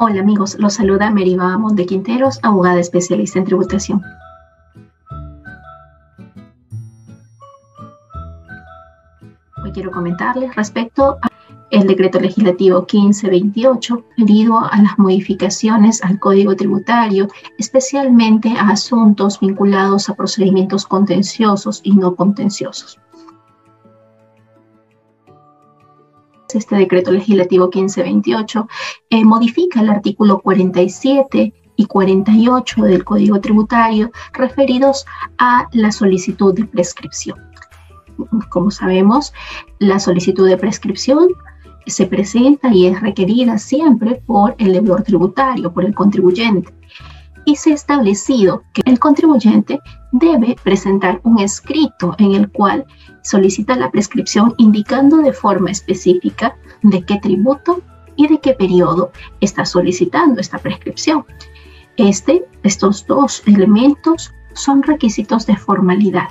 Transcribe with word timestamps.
Hola 0.00 0.20
amigos, 0.20 0.56
los 0.60 0.74
saluda 0.74 1.10
Meriva 1.10 1.58
Monte 1.58 1.84
Quinteros, 1.84 2.38
abogada 2.44 2.78
especialista 2.78 3.40
en 3.40 3.46
tributación. 3.46 4.00
Hoy 9.60 9.72
quiero 9.72 9.90
comentarles 9.90 10.54
respecto 10.54 11.18
al 11.72 11.86
decreto 11.88 12.20
legislativo 12.20 12.82
1528 12.82 14.04
debido 14.16 14.60
a 14.60 14.80
las 14.80 14.96
modificaciones 15.00 16.00
al 16.04 16.20
Código 16.20 16.54
Tributario, 16.54 17.26
especialmente 17.58 18.50
a 18.56 18.68
asuntos 18.68 19.40
vinculados 19.40 20.08
a 20.08 20.14
procedimientos 20.14 20.86
contenciosos 20.86 21.80
y 21.82 21.96
no 21.96 22.14
contenciosos. 22.14 23.00
Este 26.56 26.76
decreto 26.76 27.10
legislativo 27.10 27.66
1528 27.66 28.68
eh, 29.10 29.24
modifica 29.24 29.80
el 29.80 29.90
artículo 29.90 30.40
47 30.40 31.52
y 31.76 31.84
48 31.84 32.82
del 32.82 33.04
Código 33.04 33.40
Tributario 33.40 34.10
referidos 34.32 35.04
a 35.38 35.68
la 35.72 35.92
solicitud 35.92 36.54
de 36.54 36.64
prescripción. 36.64 37.38
Como 38.48 38.70
sabemos, 38.70 39.32
la 39.78 40.00
solicitud 40.00 40.48
de 40.48 40.56
prescripción 40.56 41.28
se 41.86 42.06
presenta 42.06 42.72
y 42.72 42.86
es 42.86 43.00
requerida 43.00 43.58
siempre 43.58 44.22
por 44.26 44.54
el 44.58 44.72
deudor 44.72 45.02
tributario, 45.02 45.72
por 45.72 45.84
el 45.84 45.94
contribuyente. 45.94 46.72
Y 47.48 47.56
se 47.56 47.70
ha 47.70 47.74
establecido 47.74 48.62
que 48.74 48.82
el 48.84 48.98
contribuyente 48.98 49.80
debe 50.12 50.54
presentar 50.62 51.18
un 51.24 51.38
escrito 51.38 52.14
en 52.18 52.34
el 52.34 52.50
cual 52.50 52.84
solicita 53.22 53.74
la 53.74 53.90
prescripción 53.90 54.54
indicando 54.58 55.16
de 55.16 55.32
forma 55.32 55.70
específica 55.70 56.58
de 56.82 57.00
qué 57.06 57.16
tributo 57.16 57.80
y 58.16 58.28
de 58.28 58.38
qué 58.38 58.52
periodo 58.52 59.12
está 59.40 59.64
solicitando 59.64 60.42
esta 60.42 60.58
prescripción. 60.58 61.24
Este, 61.96 62.44
estos 62.64 63.06
dos 63.06 63.42
elementos 63.46 64.34
son 64.52 64.82
requisitos 64.82 65.46
de 65.46 65.56
formalidad 65.56 66.28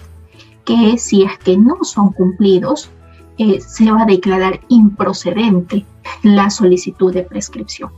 que 0.65 0.99
si 0.99 1.23
es 1.23 1.35
que 1.39 1.57
no 1.57 1.83
son 1.83 2.13
cumplidos, 2.13 2.91
eh, 3.39 3.59
se 3.59 3.91
va 3.91 4.03
a 4.03 4.05
declarar 4.05 4.59
improcedente 4.67 5.83
la 6.21 6.51
solicitud 6.51 7.11
de 7.11 7.23
prescripción. 7.23 7.89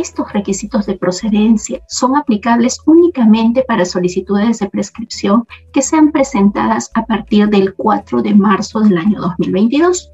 Estos 0.00 0.32
requisitos 0.32 0.86
de 0.86 0.96
procedencia 0.96 1.82
son 1.86 2.16
aplicables 2.16 2.78
únicamente 2.86 3.62
para 3.68 3.84
solicitudes 3.84 4.58
de 4.58 4.70
prescripción 4.70 5.46
que 5.74 5.82
sean 5.82 6.10
presentadas 6.10 6.90
a 6.94 7.04
partir 7.04 7.50
del 7.50 7.74
4 7.74 8.22
de 8.22 8.34
marzo 8.34 8.80
del 8.80 8.96
año 8.96 9.20
2022. 9.20 10.10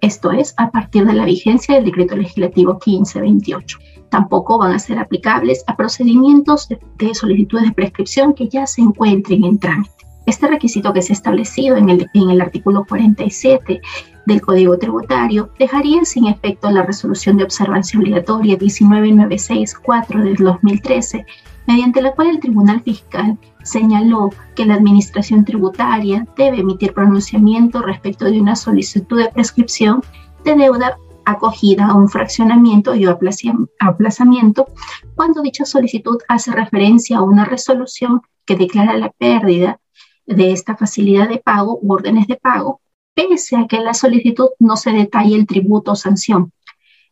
Esto 0.00 0.32
es, 0.32 0.52
a 0.56 0.72
partir 0.72 1.06
de 1.06 1.12
la 1.12 1.24
vigencia 1.24 1.76
del 1.76 1.84
decreto 1.84 2.16
legislativo 2.16 2.72
1528. 2.84 3.78
Tampoco 4.08 4.58
van 4.58 4.72
a 4.72 4.80
ser 4.80 4.98
aplicables 4.98 5.62
a 5.68 5.76
procedimientos 5.76 6.68
de, 6.68 6.80
de 6.96 7.14
solicitudes 7.14 7.66
de 7.66 7.74
prescripción 7.74 8.34
que 8.34 8.48
ya 8.48 8.66
se 8.66 8.82
encuentren 8.82 9.44
en 9.44 9.60
trámite. 9.60 10.01
Este 10.26 10.46
requisito 10.46 10.92
que 10.92 11.02
se 11.02 11.12
ha 11.12 11.16
establecido 11.16 11.76
en 11.76 11.88
el, 11.88 12.10
en 12.14 12.30
el 12.30 12.40
artículo 12.40 12.84
47 12.84 13.80
del 14.26 14.40
Código 14.40 14.78
Tributario 14.78 15.50
dejaría 15.58 16.04
sin 16.04 16.26
efecto 16.26 16.70
la 16.70 16.82
resolución 16.82 17.36
de 17.36 17.44
observancia 17.44 17.98
obligatoria 17.98 18.56
19964 18.56 20.22
del 20.22 20.36
2013, 20.36 21.26
mediante 21.66 22.02
la 22.02 22.12
cual 22.12 22.28
el 22.28 22.40
Tribunal 22.40 22.82
Fiscal 22.82 23.36
señaló 23.64 24.30
que 24.54 24.64
la 24.64 24.74
Administración 24.74 25.44
Tributaria 25.44 26.26
debe 26.36 26.60
emitir 26.60 26.92
pronunciamiento 26.92 27.82
respecto 27.82 28.26
de 28.26 28.40
una 28.40 28.54
solicitud 28.54 29.18
de 29.18 29.30
prescripción 29.30 30.02
de 30.44 30.54
deuda 30.54 30.96
acogida 31.24 31.86
a 31.86 31.94
un 31.94 32.08
fraccionamiento 32.08 32.94
y 32.94 33.06
aplazamiento 33.06 34.66
cuando 35.14 35.42
dicha 35.42 35.64
solicitud 35.64 36.18
hace 36.28 36.50
referencia 36.52 37.18
a 37.18 37.22
una 37.22 37.44
resolución 37.44 38.22
que 38.44 38.56
declara 38.56 38.96
la 38.96 39.10
pérdida 39.10 39.78
de 40.26 40.52
esta 40.52 40.76
facilidad 40.76 41.28
de 41.28 41.38
pago 41.38 41.78
u 41.82 41.92
órdenes 41.92 42.26
de 42.26 42.36
pago, 42.36 42.80
pese 43.14 43.56
a 43.56 43.66
que 43.66 43.76
en 43.76 43.84
la 43.84 43.94
solicitud 43.94 44.48
no 44.58 44.76
se 44.76 44.92
detalle 44.92 45.36
el 45.36 45.46
tributo 45.46 45.92
o 45.92 45.96
sanción. 45.96 46.52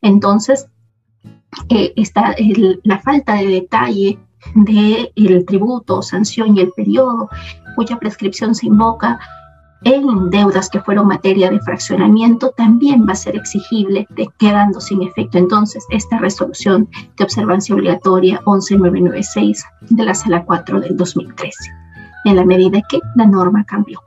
Entonces, 0.00 0.66
eh, 1.68 1.92
está 1.96 2.34
la 2.84 2.98
falta 3.00 3.34
de 3.34 3.46
detalle 3.46 4.18
del 4.54 5.44
tributo 5.44 5.98
o 5.98 6.02
sanción 6.02 6.56
y 6.56 6.60
el 6.60 6.72
periodo 6.72 7.28
cuya 7.76 7.98
prescripción 7.98 8.54
se 8.54 8.66
invoca 8.66 9.18
en 9.82 10.30
deudas 10.30 10.68
que 10.68 10.80
fueron 10.80 11.08
materia 11.08 11.50
de 11.50 11.60
fraccionamiento 11.60 12.50
también 12.50 13.06
va 13.08 13.12
a 13.12 13.16
ser 13.16 13.36
exigible, 13.36 14.06
de, 14.10 14.28
quedando 14.38 14.80
sin 14.80 15.02
efecto 15.02 15.38
entonces 15.38 15.84
esta 15.90 16.18
resolución 16.18 16.88
de 17.16 17.24
observancia 17.24 17.74
obligatoria 17.74 18.42
11996 18.44 19.64
de 19.88 20.04
la 20.04 20.14
Sala 20.14 20.44
4 20.44 20.80
del 20.80 20.96
2013 20.96 21.54
en 22.24 22.36
la 22.36 22.44
medida 22.44 22.80
que 22.88 23.00
la 23.14 23.26
norma 23.26 23.64
cambió. 23.64 24.00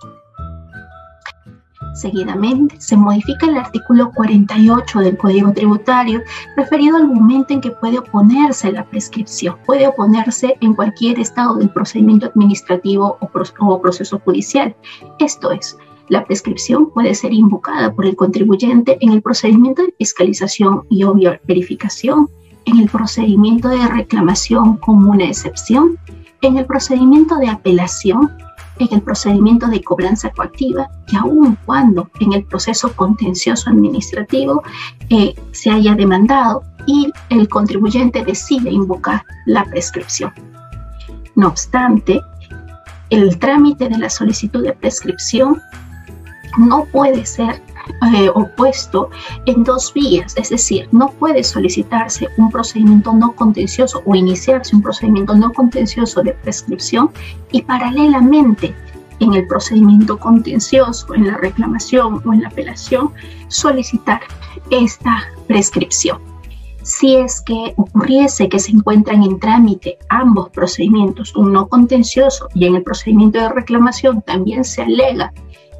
Seguidamente, 1.94 2.82
se 2.82 2.98
modifica 2.98 3.46
el 3.46 3.58
artículo 3.58 4.12
48 4.12 5.00
del 5.00 5.18
Código 5.18 5.54
Tributario 5.54 6.22
referido 6.58 6.98
al 6.98 7.08
momento 7.08 7.54
en 7.54 7.62
que 7.62 7.70
puede 7.70 8.00
oponerse 8.00 8.72
la 8.72 8.84
prescripción. 8.84 9.56
Puede 9.66 9.88
oponerse 9.88 10.58
en 10.62 10.74
cualquier 10.74 11.20
estado 11.20 11.56
del 11.56 11.70
procedimiento 11.70 12.26
administrativo 12.26 13.18
o, 13.20 13.80
proceso 13.80 14.20
judicial. 14.20 14.76
Esto 15.20 15.52
es, 15.52 15.78
la 16.10 16.26
prescripción 16.26 16.90
puede 16.90 17.14
ser 17.14 17.32
invocada 17.32 17.94
por 17.94 18.08
el 18.08 18.16
contribuyente 18.16 18.98
en 19.00 19.12
el 19.12 19.22
procedimiento 19.22 19.84
de 19.84 19.94
fiscalización 19.98 20.84
y 20.90 21.04
obvia 21.04 21.40
verificación, 21.46 22.28
en 22.66 22.80
el 22.80 22.90
procedimiento 22.90 23.70
de 23.70 23.88
reclamación 23.88 24.78
como 24.78 25.12
una 25.12 25.26
excepción, 25.26 26.00
en 26.44 26.58
el 26.58 26.66
procedimiento 26.66 27.38
de 27.38 27.50
apelación, 27.50 28.32
en 28.78 28.88
el 28.92 29.02
procedimiento 29.02 29.68
de 29.68 29.82
cobranza 29.82 30.30
coactiva 30.32 30.90
y 31.08 31.16
aun 31.16 31.58
cuando 31.66 32.10
en 32.20 32.34
el 32.34 32.44
proceso 32.44 32.94
contencioso 32.96 33.70
administrativo 33.70 34.62
eh, 35.10 35.34
se 35.52 35.72
haya 35.72 35.96
demandado 35.96 36.64
y 36.86 37.12
el 37.30 37.48
contribuyente 37.48 38.26
decide 38.26 38.72
invocar 38.72 39.24
la 39.46 39.64
prescripción. 39.66 40.34
No 41.36 41.48
obstante, 41.48 42.20
el 43.10 43.40
trámite 43.40 43.88
de 43.88 43.98
la 43.98 44.10
solicitud 44.10 44.64
de 44.64 44.74
prescripción 44.74 45.62
no 46.58 46.86
puede 46.86 47.26
ser 47.26 47.62
eh, 48.16 48.30
opuesto 48.34 49.10
en 49.46 49.64
dos 49.64 49.94
vías, 49.94 50.36
es 50.38 50.50
decir, 50.50 50.88
no 50.92 51.10
puede 51.12 51.44
solicitarse 51.44 52.28
un 52.38 52.52
procedimiento 52.52 53.14
no 53.14 53.34
contencioso 53.34 54.02
o 54.06 54.16
iniciarse 54.16 54.76
un 54.76 54.82
procedimiento 54.82 55.36
no 55.36 55.52
contencioso 55.52 56.22
de 56.22 56.34
prescripción 56.34 57.10
y 57.52 57.62
paralelamente 57.62 58.76
en 59.20 59.34
el 59.34 59.48
procedimiento 59.48 60.18
contencioso, 60.18 61.14
en 61.14 61.28
la 61.28 61.38
reclamación 61.38 62.22
o 62.26 62.34
en 62.34 62.42
la 62.42 62.50
apelación, 62.50 63.12
solicitar 63.48 64.22
esta 64.70 65.24
prescripción. 65.48 66.20
Si 66.82 67.16
es 67.16 67.42
que 67.42 67.74
ocurriese 67.78 68.50
que 68.50 68.60
se 68.60 68.72
encuentran 68.72 69.24
en 69.24 69.40
trámite 69.40 69.98
ambos 70.10 70.50
procedimientos, 70.50 71.34
un 71.36 71.54
no 71.54 71.70
contencioso 71.70 72.50
y 72.54 72.66
en 72.66 72.76
el 72.76 72.84
procedimiento 72.84 73.40
de 73.40 73.50
reclamación 73.50 74.22
también 74.22 74.66
se 74.66 74.82
alega 74.82 75.32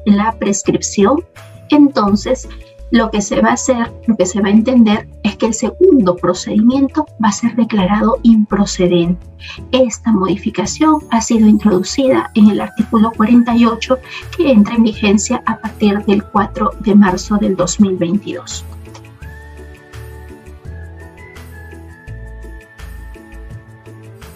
la 0.06 0.32
prescripción, 0.38 1.22
entonces 1.70 2.48
lo 2.94 3.10
que 3.10 3.20
se 3.20 3.40
va 3.40 3.50
a 3.50 3.54
hacer, 3.54 3.92
lo 4.06 4.16
que 4.16 4.24
se 4.24 4.40
va 4.40 4.48
a 4.48 4.52
entender 4.52 5.08
es 5.24 5.36
que 5.36 5.46
el 5.46 5.54
segundo 5.54 6.14
procedimiento 6.14 7.06
va 7.22 7.30
a 7.30 7.32
ser 7.32 7.56
declarado 7.56 8.18
improcedente. 8.22 9.26
Esta 9.72 10.12
modificación 10.12 11.00
ha 11.10 11.20
sido 11.20 11.48
introducida 11.48 12.30
en 12.34 12.50
el 12.50 12.60
artículo 12.60 13.10
48 13.16 13.98
que 14.36 14.50
entra 14.50 14.76
en 14.76 14.84
vigencia 14.84 15.42
a 15.44 15.58
partir 15.58 16.04
del 16.04 16.22
4 16.22 16.70
de 16.80 16.94
marzo 16.94 17.36
del 17.36 17.56
2022. 17.56 18.64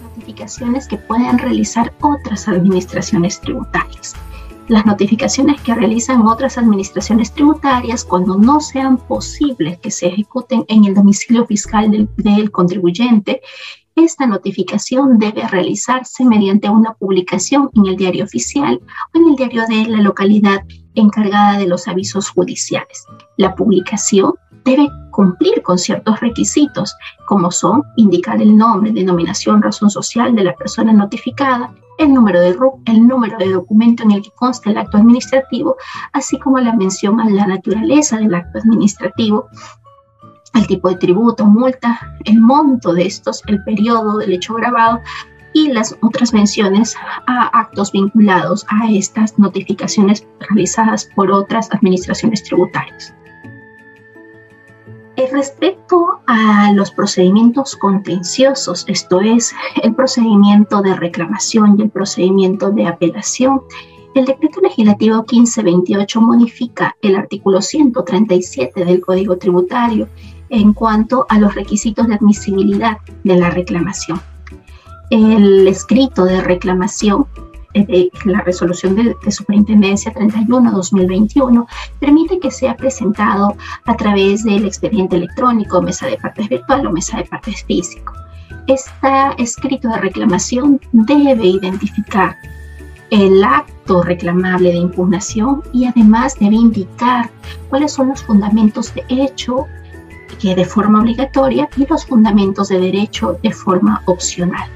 Notificaciones 0.03 0.89
que 0.89 0.97
pueden 0.97 1.39
realizar 1.39 1.93
otras 2.01 2.49
administraciones 2.49 3.41
tributarias 3.41 4.17
las 4.69 4.85
notificaciones 4.85 5.61
que 5.63 5.75
realizan 5.75 6.27
otras 6.27 6.59
administraciones 6.59 7.33
tributarias 7.33 8.05
cuando 8.05 8.37
no 8.37 8.61
sean 8.61 8.99
posibles 8.99 9.79
que 9.79 9.91
se 9.91 10.09
ejecuten 10.09 10.65
en 10.69 10.85
el 10.85 10.95
domicilio 10.95 11.47
fiscal 11.47 12.09
del, 12.17 12.51
contribuyente, 12.51 13.41
esta 13.97 14.27
notificación 14.27 15.19
debe 15.19 15.47
realizarse 15.49 16.25
mediante 16.25 16.69
una 16.69 16.95
publicación 16.95 17.71
en 17.75 17.87
el 17.87 17.97
diario 17.97 18.25
oficial 18.25 18.81
o 19.13 19.19
en 19.19 19.31
el 19.31 19.37
diario 19.37 19.67
de 19.67 19.87
la 19.89 20.03
localidad 20.03 20.63
encargada 20.95 21.59
de 21.59 21.67
los 21.67 21.89
avisos 21.89 22.29
judiciales. 22.29 23.07
La 23.37 23.55
publicación 23.55 24.35
debe 24.65 24.91
cumplir 25.11 25.63
con 25.63 25.79
ciertos 25.79 26.21
requisitos, 26.21 26.95
como 27.27 27.51
son 27.51 27.83
indicar 27.97 28.41
el 28.41 28.57
nombre, 28.57 28.93
denominación, 28.93 29.63
razón 29.63 29.91
social 29.91 30.35
de 30.35 30.45
la 30.45 30.55
persona 30.55 30.93
notificada, 30.93 31.73
el 31.99 32.15
número 32.15 32.41
de 32.41 32.53
RUC, 32.53 32.89
el 32.89 33.07
número 33.07 33.37
de 33.39 33.53
documento 33.53 34.05
en 34.05 34.13
el 34.13 34.23
que 34.23 34.31
consta 34.31 34.71
el 34.71 34.79
acto 34.79 34.99
administrativo, 34.99 35.77
así 36.13 36.39
como 36.39 36.59
la 36.59 36.75
mención 36.75 37.21
a 37.21 37.29
la 37.29 37.47
naturaleza 37.47 38.19
del 38.19 38.35
acto 38.35 38.59
administrativo 38.59 39.49
el 40.55 40.67
tipo 40.67 40.89
de 40.89 40.97
tributo, 40.97 41.45
multa, 41.47 42.01
el 42.25 42.41
monto 42.41 42.93
de 42.93 43.07
estos, 43.07 43.43
el 43.47 43.63
periodo 43.65 44.19
del 44.19 44.33
hecho 44.33 44.55
grabado 44.55 45.01
y 45.53 45.73
las 45.73 45.97
otras 46.03 46.33
menciones 46.33 46.97
a 47.27 47.47
actos 47.59 47.93
vinculados 47.93 48.67
a 48.69 48.91
estas 48.91 49.39
notificaciones 49.39 50.27
realizadas 50.41 51.09
por 51.15 51.31
otras 51.31 51.71
administraciones 51.73 52.43
tributarias. 52.45 53.15
Respecto 55.27 56.21
a 56.27 56.73
los 56.73 56.93
procedimientos 56.93 57.75
contenciosos, 57.75 58.85
esto 58.87 59.21
es, 59.21 59.53
el 59.83 59.93
procedimiento 59.95 60.81
de 60.81 60.95
reclamación 60.95 61.77
y 61.77 61.83
el 61.83 61.91
procedimiento 61.91 62.71
de 62.71 62.87
apelación, 62.87 63.63
el 64.15 64.25
decreto 64.25 64.61
legislativo 64.61 65.17
1528 65.19 66.21
modifica 66.21 66.97
el 67.03 67.17
artículo 67.17 67.61
137 67.61 68.85
del 68.85 69.01
Código 69.01 69.37
Tributario 69.39 70.09
en 70.51 70.73
cuanto 70.73 71.27
a 71.29 71.39
los 71.39 71.55
requisitos 71.55 72.07
de 72.07 72.15
admisibilidad 72.15 72.99
de 73.25 73.37
la 73.37 73.51
reclamación. 73.51 74.21
El 75.11 75.67
escrito 75.67 76.25
de 76.25 76.41
reclamación 76.43 77.27
de 77.87 78.11
la 78.25 78.41
resolución 78.41 78.95
de, 78.95 79.17
superintendencia 79.31 80.13
31-2021 80.15 81.67
permite 82.01 82.39
que 82.39 82.51
sea 82.51 82.77
presentado 82.77 83.57
a 83.85 83.97
través 83.97 84.45
del 84.45 84.65
expediente 84.65 85.17
electrónico, 85.17 85.83
mesa 85.83 86.07
de 86.07 86.17
partes 86.17 86.49
virtual 86.49 86.87
o 86.87 86.93
mesa 86.93 87.19
de 87.19 87.25
partes 87.25 87.65
físico. 87.65 88.13
Este 88.67 89.09
escrito 89.39 89.89
de 89.89 89.99
reclamación 89.99 90.81
debe 90.93 91.47
identificar 91.47 92.37
el 93.11 93.43
acto 93.43 94.03
reclamable 94.03 94.71
de 94.71 94.77
impugnación 94.77 95.63
y 95.73 95.87
además 95.87 96.37
debe 96.39 96.57
indicar 96.57 97.31
cuáles 97.71 97.93
son 97.93 98.09
los 98.09 98.23
fundamentos 98.23 98.95
de 98.95 99.05
hecho 99.09 99.67
que 100.39 100.55
de 100.55 100.65
forma 100.65 101.01
obligatoria 101.01 101.69
y 101.77 101.87
los 101.87 102.07
fundamentos 102.07 102.69
de 102.69 102.79
derecho 102.79 103.39
de 103.43 103.51
forma 103.51 104.03
opcional. 104.07 104.69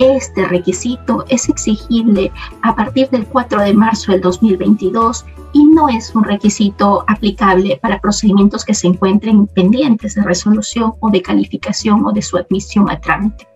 Este 0.00 0.46
requisito 0.46 1.26
es 1.28 1.50
exigible 1.50 2.32
a 2.62 2.74
partir 2.74 3.10
del 3.10 3.26
4 3.26 3.60
de 3.60 3.74
marzo 3.74 4.12
del 4.12 4.22
2022 4.22 5.26
y 5.52 5.66
no 5.66 5.90
es 5.90 6.14
un 6.14 6.24
requisito 6.24 7.04
aplicable 7.06 7.78
para 7.82 8.00
procedimientos 8.00 8.64
que 8.64 8.72
se 8.72 8.86
encuentren 8.86 9.46
pendientes 9.46 10.14
de 10.14 10.22
resolución 10.22 10.94
o 11.00 11.10
de 11.10 11.20
calificación 11.20 12.06
o 12.06 12.12
de 12.12 12.22
su 12.22 12.38
admisión 12.38 12.88
a 12.88 12.98
trámite. 12.98 13.46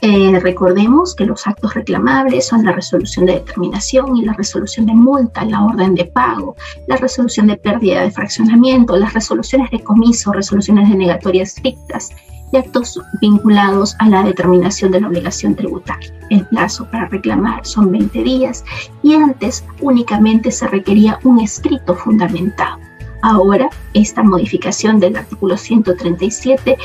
Eh, 0.00 0.36
recordemos 0.40 1.14
que 1.14 1.24
los 1.24 1.46
actos 1.46 1.74
reclamables 1.74 2.48
son 2.48 2.64
la 2.64 2.72
resolución 2.72 3.26
de 3.26 3.34
determinación 3.34 4.16
y 4.16 4.24
la 4.24 4.32
resolución 4.32 4.86
de 4.86 4.94
multa, 4.94 5.44
la 5.44 5.64
orden 5.64 5.94
de 5.94 6.06
pago, 6.06 6.56
la 6.88 6.96
resolución 6.96 7.46
de 7.46 7.56
pérdida 7.58 8.02
de 8.02 8.10
fraccionamiento, 8.10 8.96
las 8.96 9.14
resoluciones 9.14 9.70
de 9.70 9.84
comiso, 9.84 10.32
resoluciones 10.32 10.88
de 10.88 10.96
negatorias 10.96 11.54
fictas, 11.62 12.10
y 12.52 12.56
actos 12.56 13.00
vinculados 13.20 13.96
a 13.98 14.08
la 14.08 14.22
determinación 14.22 14.92
de 14.92 15.00
la 15.00 15.08
obligación 15.08 15.54
tributaria. 15.54 16.12
El 16.30 16.46
plazo 16.46 16.86
para 16.90 17.08
reclamar 17.08 17.64
son 17.66 17.90
20 17.90 18.22
días 18.22 18.64
y 19.02 19.14
antes 19.14 19.64
únicamente 19.80 20.50
se 20.50 20.68
requería 20.68 21.18
un 21.24 21.40
escrito 21.40 21.94
fundamentado. 21.94 22.78
Ahora, 23.22 23.70
esta 23.94 24.22
modificación 24.22 25.00
del 25.00 25.16
artículo 25.16 25.56
137 25.56 26.76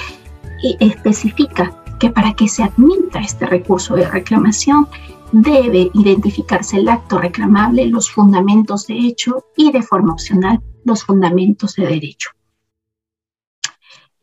especifica 0.80 1.84
que 2.00 2.12
para 2.12 2.34
que 2.34 2.48
se 2.48 2.64
admita 2.64 3.19
este 3.19 3.46
recurso 3.46 3.96
de 3.96 4.08
reclamación 4.08 4.88
debe 5.31 5.90
identificarse 5.94 6.78
el 6.78 6.90
acto 6.90 7.18
reclamable, 7.18 7.88
los 7.88 8.10
fundamentos 8.10 8.88
de 8.88 8.98
hecho 8.98 9.46
y 9.56 9.72
de 9.72 9.81
forma 9.81 10.14
opcional 10.14 10.62
los 10.86 11.04
fundamentos 11.04 11.75
de 11.75 11.86
derecho. 11.86 12.30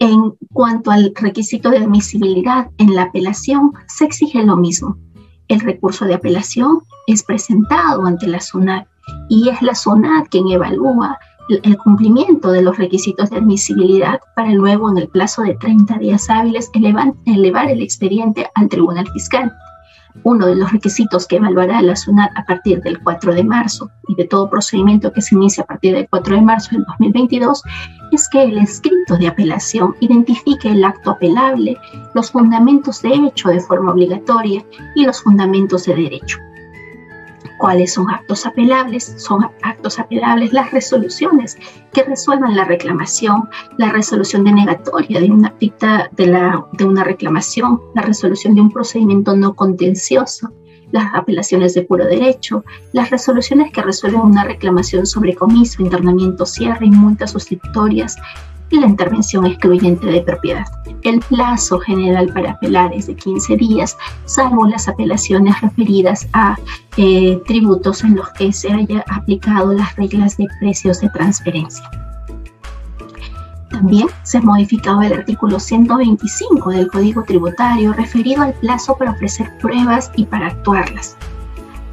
En 0.04 0.34
cuanto 0.52 0.90
al 0.90 1.14
requisito 1.14 1.70
de 1.70 1.78
admisibilidad 1.78 2.70
en 2.76 2.94
la 2.94 3.04
apelación, 3.04 3.72
se 3.86 4.04
exige 4.04 4.44
lo 4.44 4.54
mismo. 4.54 4.98
El 5.48 5.60
recurso 5.60 6.04
de 6.04 6.12
apelación 6.12 6.82
es 7.06 7.22
presentado 7.22 8.04
ante 8.04 8.26
la 8.26 8.38
SUNAT 8.38 8.86
y 9.30 9.48
es 9.48 9.62
la 9.62 9.74
SUNAT 9.74 10.28
quien 10.28 10.48
evalúa 10.48 11.18
el 11.48 11.78
cumplimiento 11.78 12.52
de 12.52 12.60
los 12.60 12.76
requisitos 12.76 13.30
de 13.30 13.38
admisibilidad 13.38 14.20
para 14.36 14.52
luego 14.52 14.90
en 14.90 14.98
el 14.98 15.08
plazo 15.08 15.40
de 15.40 15.54
30 15.54 15.96
días 15.96 16.28
hábiles 16.28 16.70
elevar, 16.74 17.70
el 17.70 17.80
expediente 17.80 18.50
al 18.54 18.68
Tribunal 18.68 19.08
Fiscal 19.10 19.50
uno 20.22 20.46
de 20.46 20.56
los 20.56 20.72
requisitos 20.72 21.26
que 21.26 21.36
evaluará 21.36 21.82
la 21.82 21.96
SUNAT 21.96 22.30
a 22.36 22.44
partir 22.44 22.80
del 22.82 23.02
4 23.02 23.34
de 23.34 23.44
marzo 23.44 23.90
y 24.08 24.14
de 24.14 24.24
todo 24.24 24.48
procedimiento 24.48 25.12
que 25.12 25.22
se 25.22 25.34
inicia 25.34 25.64
a 25.64 25.66
partir 25.66 25.94
del 25.94 26.08
4 26.08 26.36
de 26.36 26.42
marzo 26.42 26.70
del 26.72 26.84
2022 26.84 27.62
es 28.12 28.28
que 28.28 28.44
el 28.44 28.58
escrito 28.58 29.16
de 29.16 29.28
apelación 29.28 29.96
identifique 30.00 30.70
el 30.70 30.84
acto 30.84 31.10
apelable, 31.10 31.76
los 32.14 32.30
fundamentos 32.30 33.02
de 33.02 33.14
hecho 33.14 33.48
de 33.48 33.60
forma 33.60 33.92
obligatoria 33.92 34.64
y 34.94 35.04
los 35.04 35.22
fundamentos 35.22 35.84
de 35.84 35.94
derecho. 35.96 36.38
¿Cuáles 37.64 37.94
son 37.94 38.10
actos 38.10 38.44
apelables? 38.44 39.14
Son 39.16 39.42
actos 39.62 39.98
apelables 39.98 40.52
las 40.52 40.70
resoluciones 40.70 41.56
que 41.94 42.02
resuelvan 42.02 42.54
la 42.54 42.66
reclamación, 42.66 43.48
la 43.78 43.90
resolución 43.90 44.44
denegatoria 44.44 45.18
de 45.18 45.30
una 45.30 45.54
dicta 45.58 46.10
de, 46.12 46.26
la, 46.26 46.66
de 46.72 46.84
una 46.84 47.04
reclamación, 47.04 47.80
la 47.94 48.02
resolución 48.02 48.54
de 48.54 48.60
un 48.60 48.70
procedimiento 48.70 49.34
no 49.34 49.54
contencioso, 49.54 50.52
las 50.92 51.14
apelaciones 51.14 51.72
de 51.72 51.84
puro 51.84 52.04
derecho, 52.04 52.62
las 52.92 53.08
resoluciones 53.08 53.72
que 53.72 53.80
resuelven 53.80 54.20
una 54.20 54.44
reclamación 54.44 55.06
sobre 55.06 55.34
comiso, 55.34 55.82
internamiento, 55.82 56.44
cierre 56.44 56.84
y 56.84 56.90
multas 56.90 57.30
sustitutorias, 57.30 58.14
y 58.70 58.80
la 58.80 58.86
intervención 58.86 59.46
excluyente 59.46 60.06
de 60.06 60.20
propiedad. 60.22 60.66
El 61.02 61.20
plazo 61.20 61.78
general 61.80 62.32
para 62.32 62.52
apelar 62.52 62.92
es 62.94 63.06
de 63.06 63.16
15 63.16 63.56
días, 63.56 63.96
salvo 64.24 64.66
las 64.66 64.88
apelaciones 64.88 65.60
referidas 65.60 66.26
a 66.32 66.56
eh, 66.96 67.40
tributos 67.46 68.02
en 68.04 68.16
los 68.16 68.28
que 68.30 68.52
se 68.52 68.72
haya 68.72 69.04
aplicado 69.10 69.72
las 69.72 69.94
reglas 69.96 70.36
de 70.36 70.46
precios 70.60 71.00
de 71.00 71.10
transferencia. 71.10 71.88
También 73.68 74.06
se 74.22 74.38
ha 74.38 74.40
modificado 74.40 75.02
el 75.02 75.12
artículo 75.12 75.58
125 75.58 76.70
del 76.70 76.88
Código 76.88 77.24
Tributario 77.24 77.92
referido 77.92 78.42
al 78.42 78.54
plazo 78.54 78.96
para 78.96 79.10
ofrecer 79.10 79.50
pruebas 79.58 80.12
y 80.16 80.24
para 80.24 80.46
actuarlas. 80.46 81.16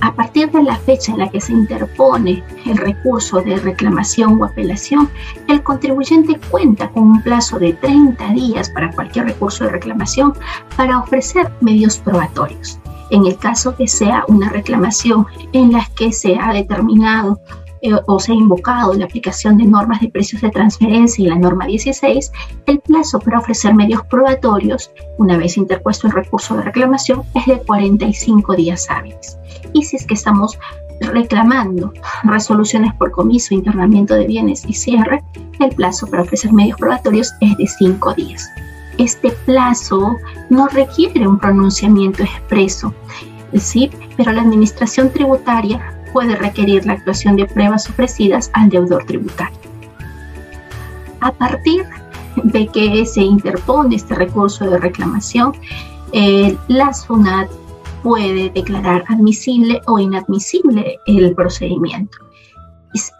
A 0.01 0.13
partir 0.15 0.49
de 0.51 0.63
la 0.63 0.77
fecha 0.77 1.11
en 1.11 1.19
la 1.19 1.29
que 1.29 1.39
se 1.39 1.53
interpone 1.53 2.43
el 2.65 2.77
recurso 2.77 3.39
de 3.41 3.57
reclamación 3.57 4.41
o 4.41 4.45
apelación, 4.45 5.09
el 5.47 5.61
contribuyente 5.61 6.39
cuenta 6.49 6.89
con 6.89 7.03
un 7.03 7.21
plazo 7.21 7.59
de 7.59 7.73
30 7.73 8.29
días 8.29 8.71
para 8.71 8.91
cualquier 8.91 9.25
recurso 9.25 9.63
de 9.63 9.71
reclamación 9.71 10.33
para 10.75 10.99
ofrecer 10.99 11.51
medios 11.61 11.99
probatorios. 11.99 12.79
En 13.11 13.25
el 13.25 13.37
caso 13.37 13.75
que 13.75 13.87
sea 13.87 14.23
una 14.27 14.49
reclamación 14.49 15.27
en 15.53 15.73
la 15.73 15.85
que 15.95 16.11
se 16.11 16.35
ha 16.35 16.51
determinado 16.51 17.39
eh, 17.81 17.93
o 18.07 18.19
se 18.19 18.31
ha 18.31 18.35
invocado 18.35 18.93
la 18.93 19.05
aplicación 19.05 19.57
de 19.57 19.65
normas 19.65 20.01
de 20.01 20.09
precios 20.09 20.41
de 20.41 20.49
transferencia 20.49 21.23
y 21.23 21.27
la 21.27 21.35
norma 21.35 21.65
16, 21.65 22.31
el 22.67 22.79
plazo 22.79 23.19
para 23.19 23.39
ofrecer 23.39 23.73
medios 23.73 24.03
probatorios, 24.05 24.91
una 25.17 25.37
vez 25.37 25.57
interpuesto 25.57 26.07
el 26.07 26.13
recurso 26.13 26.55
de 26.55 26.63
reclamación, 26.63 27.23
es 27.35 27.45
de 27.45 27.59
45 27.59 28.55
días 28.55 28.87
hábiles 28.89 29.37
y 29.73 29.83
si 29.83 29.95
es 29.95 30.05
que 30.05 30.13
estamos 30.13 30.57
reclamando 31.01 31.93
resoluciones 32.23 32.93
por 32.95 33.11
comiso, 33.11 33.53
internamiento 33.53 34.13
de 34.15 34.27
bienes 34.27 34.63
y 34.67 34.73
cierre, 34.73 35.23
el 35.59 35.69
plazo 35.75 36.07
para 36.07 36.23
ofrecer 36.23 36.53
medios 36.53 36.77
probatorios 36.77 37.33
es 37.41 37.57
de 37.57 37.67
cinco 37.67 38.13
días. 38.13 38.47
Este 38.97 39.31
plazo 39.45 40.15
no 40.49 40.67
requiere 40.67 41.27
un 41.27 41.39
pronunciamiento 41.39 42.23
expreso, 42.23 42.93
¿sí? 43.55 43.89
pero 44.15 44.31
la 44.31 44.41
administración 44.41 45.11
tributaria 45.11 45.97
puede 46.13 46.35
requerir 46.35 46.85
la 46.85 46.93
actuación 46.93 47.35
de 47.35 47.45
pruebas 47.45 47.89
ofrecidas 47.89 48.49
al 48.53 48.69
deudor 48.69 49.05
tributario. 49.05 49.57
A 51.19 51.31
partir 51.31 51.85
de 52.43 52.67
que 52.67 53.05
se 53.05 53.21
interpone 53.21 53.95
este 53.95 54.15
recurso 54.15 54.69
de 54.69 54.77
reclamación, 54.77 55.53
eh, 56.13 56.57
la 56.67 56.93
SUNAT 56.93 57.49
puede 58.03 58.49
declarar 58.49 59.03
admisible 59.07 59.81
o 59.87 59.99
inadmisible 59.99 60.97
el 61.05 61.35
procedimiento. 61.35 62.17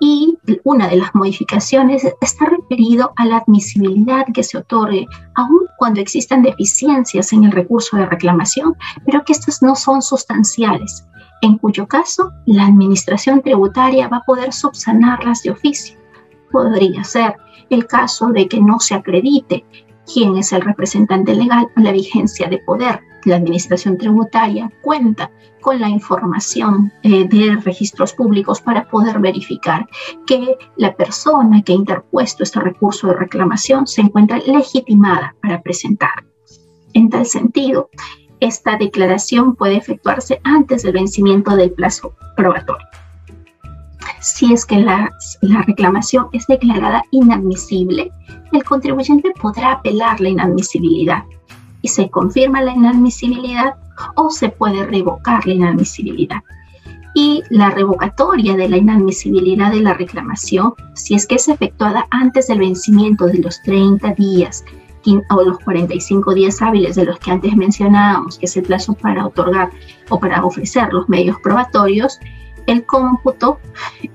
Y 0.02 0.38
una 0.64 0.90
de 0.90 0.98
las 0.98 1.16
modificaciones 1.16 2.04
está 2.20 2.46
referido 2.46 3.14
a 3.16 3.26
la 3.26 3.38
admisibilidad 3.38 4.26
que 4.34 4.44
se 4.44 4.58
otorgue, 4.58 5.08
aun 5.36 5.62
cuando 5.78 6.02
existan 6.02 6.42
deficiencias 6.42 7.32
en 7.32 7.46
el 7.46 7.52
recurso 7.52 7.96
de 7.96 8.06
reclamación, 8.06 8.76
pero 9.06 9.24
que 9.24 9.32
estas 9.32 9.62
no 9.62 9.76
son 9.76 10.02
sustanciales, 10.02 11.06
en 11.42 11.58
cuyo 11.58 11.88
caso 11.88 12.32
la 12.46 12.66
administración 12.66 13.42
tributaria 13.42 14.08
va 14.08 14.18
a 14.18 14.24
poder 14.24 14.54
subsanarlas 14.54 15.44
de 15.44 15.52
oficio. 15.52 15.98
Podría 16.52 17.04
ser 17.04 17.36
el 17.70 17.88
caso 17.88 18.30
de 18.30 18.48
que 18.48 18.60
no 18.60 18.80
se 18.80 18.96
acredite 18.96 19.66
quién 20.12 20.38
es 20.38 20.52
el 20.52 20.62
representante 20.62 21.34
legal 21.34 21.68
o 21.76 21.80
la 21.80 21.92
vigencia 21.92 22.48
de 22.48 22.60
poder. 22.60 23.00
La 23.26 23.36
administración 23.36 23.98
tributaria 23.98 24.72
cuenta 24.82 25.32
con 25.62 25.80
la 25.80 25.90
información 25.90 26.92
eh, 27.04 27.28
de 27.28 27.56
registros 27.58 28.14
públicos 28.14 28.62
para 28.62 28.90
poder 28.90 29.20
verificar 29.20 29.88
que 30.26 30.58
la 30.76 30.96
persona 30.96 31.62
que 31.62 31.74
ha 31.74 31.76
interpuesto 31.76 32.44
este 32.44 32.60
recurso 32.60 33.08
de 33.08 33.14
reclamación 33.14 33.86
se 33.86 34.02
encuentra 34.02 34.40
legitimada 34.40 35.36
para 35.42 35.62
presentar. 35.62 36.26
En 36.94 37.10
tal 37.10 37.26
sentido, 37.26 37.90
esta 38.42 38.76
declaración 38.76 39.56
puede 39.56 39.78
efectuarse 39.78 40.42
antes 40.44 40.84
del 40.84 40.94
vencimiento 40.94 41.56
del 41.56 41.72
plazo 41.72 42.14
probatorio. 42.36 42.86
Si 44.20 44.52
es 44.52 44.66
que 44.66 44.78
la, 44.78 45.12
la 45.42 45.62
reclamación 45.62 46.28
es 46.34 46.46
declarada 46.48 47.04
inadmisible, 47.12 48.12
el 48.52 48.64
contribuyente 48.64 49.32
podrá 49.40 49.74
apelar 49.74 50.20
la 50.20 50.30
inadmisibilidad 50.30 51.24
y 51.82 51.88
se 51.88 52.10
confirma 52.10 52.62
la 52.62 52.74
inadmisibilidad 52.74 53.76
o 54.16 54.30
se 54.30 54.50
puede 54.50 54.86
revocar 54.86 55.46
la 55.48 55.54
inadmisibilidad. 55.54 56.42
Y 57.14 57.44
la 57.50 57.70
revocatoria 57.70 58.56
de 58.56 58.70
la 58.70 58.78
inadmisibilidad 58.78 59.72
de 59.72 59.82
la 59.82 59.94
reclamación, 59.94 60.74
si 60.96 61.14
es 61.14 61.28
que 61.28 61.36
es 61.36 61.48
efectuada 61.48 62.08
antes 62.10 62.48
del 62.48 62.60
vencimiento 62.60 63.28
de 63.28 63.40
los 63.40 63.62
30 63.64 64.14
días 64.14 64.64
o 65.30 65.44
los 65.44 65.60
45 65.60 66.34
días 66.34 66.62
hábiles 66.62 66.96
de 66.96 67.06
los 67.06 67.20
que 67.20 67.32
antes 67.32 67.56
mencionábamos, 67.56 68.38
que 68.38 68.46
es 68.46 68.58
el 68.58 68.64
plazo 68.64 68.94
para 68.94 69.26
otorgar 69.26 69.72
o 70.10 70.20
para 70.20 70.44
ofrecer 70.44 70.92
los 70.94 71.10
medios 71.10 71.38
probatorios, 71.42 72.20
el 72.68 72.86
cómputo 72.86 73.60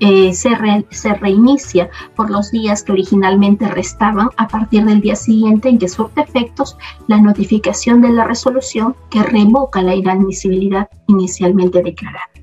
eh, 0.01 0.33
se, 0.33 0.51
se, 0.91 1.15
reinicia 1.15 1.91
por 2.15 2.31
los 2.31 2.51
días 2.51 2.83
que 2.83 2.93
originalmente 2.93 3.67
restaban 3.69 4.29
a 4.37 4.49
partir 4.49 4.85
del 4.85 5.01
día 5.01 5.17
siguiente 5.17 5.69
en 5.69 5.79
que 5.79 5.89
surte 5.89 6.21
efectos 6.21 6.77
la 7.09 7.21
notificación 7.21 8.01
de 8.01 8.11
la 8.11 8.25
resolución 8.25 8.95
que 9.11 9.23
revoca 9.23 9.83
la 9.83 9.95
inadmisibilidad 9.95 10.89
inicialmente 11.09 11.83
declarada. 11.83 12.36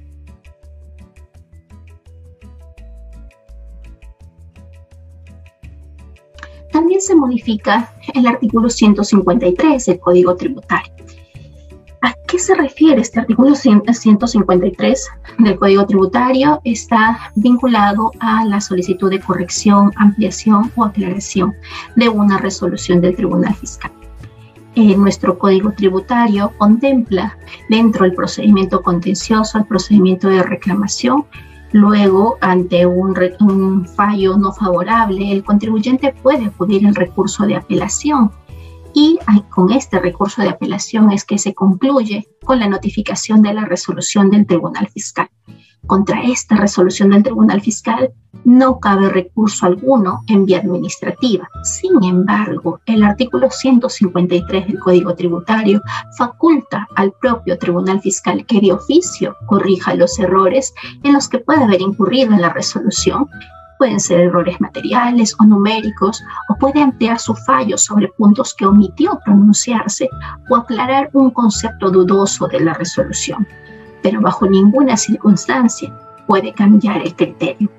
También 6.73 6.99
se 6.99 7.15
modifica 7.15 7.93
el 8.13 8.27
artículo 8.27 8.69
153 8.69 9.85
del 9.85 9.99
Código 9.99 10.35
Tributario 10.35 10.93
¿A 12.03 12.13
qué 12.27 12.37
se 12.37 12.53
refiere 12.53 12.99
este 12.99 13.21
artículo 13.21 13.55
153 13.55 15.07
del 15.39 15.57
Código 15.57 15.85
Tributario? 15.85 16.59
Está 16.65 17.31
vinculado 17.35 18.11
a 18.19 18.43
la 18.43 18.59
solicitud 18.59 19.09
de 19.09 19.21
corrección, 19.21 19.93
ampliación 19.95 20.69
o 20.75 20.83
aclaración 20.83 21.55
de 21.95 22.09
una 22.09 22.39
resolución 22.39 22.99
del 22.99 23.15
Tribunal 23.15 23.55
Fiscal. 23.55 23.91
Eh, 24.75 24.97
nuestro 24.97 25.39
Código 25.39 25.71
Tributario 25.71 26.51
contempla 26.57 27.37
dentro 27.69 28.03
del 28.03 28.15
procedimiento 28.15 28.81
contencioso 28.81 29.59
el 29.59 29.65
procedimiento 29.65 30.27
de 30.27 30.43
reclamación. 30.43 31.25
Luego, 31.73 32.37
ante 32.39 32.85
un, 32.85 33.17
un 33.39 33.87
fallo 33.87 34.37
no 34.37 34.53
favorable, 34.53 35.31
el 35.31 35.43
contribuyente 35.43 36.13
puede 36.13 36.45
acudir 36.45 36.85
al 36.85 36.93
recurso 36.93 37.47
de 37.47 37.55
apelación 37.55 38.31
y 38.93 39.19
con 39.49 39.71
este 39.71 39.99
recurso 39.99 40.41
de 40.41 40.49
apelación 40.49 41.11
es 41.11 41.25
que 41.25 41.37
se 41.37 41.53
concluye 41.53 42.27
con 42.43 42.59
la 42.59 42.67
notificación 42.67 43.41
de 43.41 43.53
la 43.53 43.65
resolución 43.65 44.29
del 44.29 44.45
Tribunal 44.45 44.87
Fiscal. 44.87 45.29
Contra 45.85 46.21
esta 46.21 46.55
resolución 46.55 47.09
del 47.09 47.23
Tribunal 47.23 47.59
Fiscal 47.61 48.13
no 48.45 48.79
cabe 48.79 49.09
recurso 49.09 49.65
alguno 49.65 50.23
en 50.27 50.45
vía 50.45 50.59
administrativa. 50.59 51.49
Sin 51.63 52.03
embargo, 52.03 52.79
el 52.85 53.03
artículo 53.03 53.49
153 53.49 54.67
del 54.67 54.79
Código 54.79 55.13
Tributario 55.13 55.81
faculta 56.17 56.87
al 56.95 57.11
propio 57.13 57.57
Tribunal 57.57 58.01
Fiscal 58.01 58.45
que 58.45 58.61
de 58.61 58.71
oficio 58.71 59.35
corrija 59.45 59.93
los 59.95 60.17
errores 60.19 60.73
en 61.03 61.13
los 61.13 61.27
que 61.27 61.39
puede 61.39 61.63
haber 61.63 61.81
incurrido 61.81 62.31
en 62.31 62.41
la 62.41 62.53
resolución 62.53 63.27
pueden 63.77 63.99
ser 63.99 64.21
errores 64.21 64.59
materiales 64.61 65.35
o 65.39 65.45
numéricos, 65.45 66.23
o 66.49 66.55
puede 66.55 66.81
ampliar 66.81 67.19
su 67.19 67.35
fallo 67.35 67.77
sobre 67.77 68.09
puntos 68.17 68.53
que 68.53 68.65
omitió 68.65 69.19
pronunciarse 69.25 70.09
o 70.49 70.55
aclarar 70.55 71.09
un 71.13 71.31
concepto 71.31 71.89
dudoso 71.89 72.47
de 72.47 72.59
la 72.59 72.73
resolución, 72.73 73.47
pero 74.01 74.21
bajo 74.21 74.47
ninguna 74.47 74.97
circunstancia 74.97 75.93
puede 76.27 76.53
cambiar 76.53 77.01
el 77.01 77.15
criterio. 77.15 77.69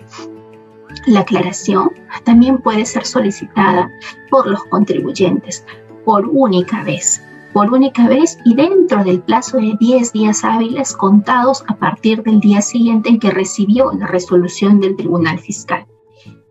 La 1.07 1.21
aclaración 1.21 1.91
también 2.25 2.59
puede 2.59 2.87
ser 2.87 3.05
solicitada 3.05 3.91
por 4.31 4.47
los 4.47 4.63
contribuyentes 4.65 5.65
por 6.05 6.27
única 6.27 6.85
vez, 6.85 7.23
por 7.55 7.73
única 7.73 8.09
vez 8.09 8.37
y 8.45 8.55
dentro 8.57 9.05
del 9.05 9.21
plazo 9.21 9.59
de 9.59 9.77
10 9.79 10.13
días 10.13 10.45
hábiles 10.45 10.93
contados 10.93 11.63
a 11.69 11.77
partir 11.77 12.23
del 12.25 12.41
día 12.41 12.61
siguiente 12.61 13.09
en 13.09 13.21
que 13.21 13.31
recibió 13.31 13.93
la 13.93 14.09
resolución 14.09 14.81
del 14.81 14.97
Tribunal 14.97 15.39
Fiscal. 15.39 15.87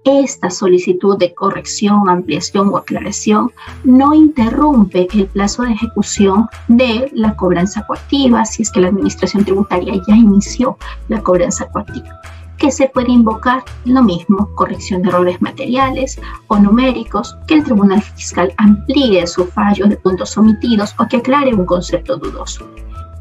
Esta 0.05 0.50
solicitud 0.50 1.17
de 1.17 1.33
corrección, 1.33 2.10
ampliación 2.10 2.69
o 2.69 2.77
aclaración 2.77 3.51
no 3.83 4.13
interrumpe 4.13 5.07
el 5.13 5.27
plazo 5.27 5.63
de 5.63 5.74
ejecución 5.74 6.48
de 6.69 7.12
la 7.13 7.36
cobranza 7.36 7.86
coactiva 7.86 8.45
si 8.45 8.63
es 8.63 8.72
que 8.72 8.79
la 8.79 8.88
administración 8.88 9.43
tributaria 9.43 10.01
ya 10.07 10.15
inició 10.15 10.77
la 11.10 11.22
cobranza 11.22 11.69
coactiva 11.69 12.22
que 12.57 12.72
se 12.72 12.88
puede 12.89 13.12
invocar 13.12 13.63
lo 13.86 14.01
mismo, 14.03 14.50
corrección 14.55 15.01
de 15.01 15.10
errores 15.10 15.41
materiales 15.41 16.19
o 16.48 16.57
numéricos, 16.57 17.36
que 17.48 17.55
el 17.55 17.63
Tribunal 17.63 18.01
Fiscal 18.01 18.53
amplíe 18.57 19.25
su 19.27 19.45
fallo 19.45 19.88
de 19.88 19.98
puntos 19.98 20.38
omitidos 20.38 20.95
o 21.00 21.07
que 21.07 21.17
aclare 21.17 21.53
un 21.53 21.65
concepto 21.65 22.17
dudoso. 22.17 22.67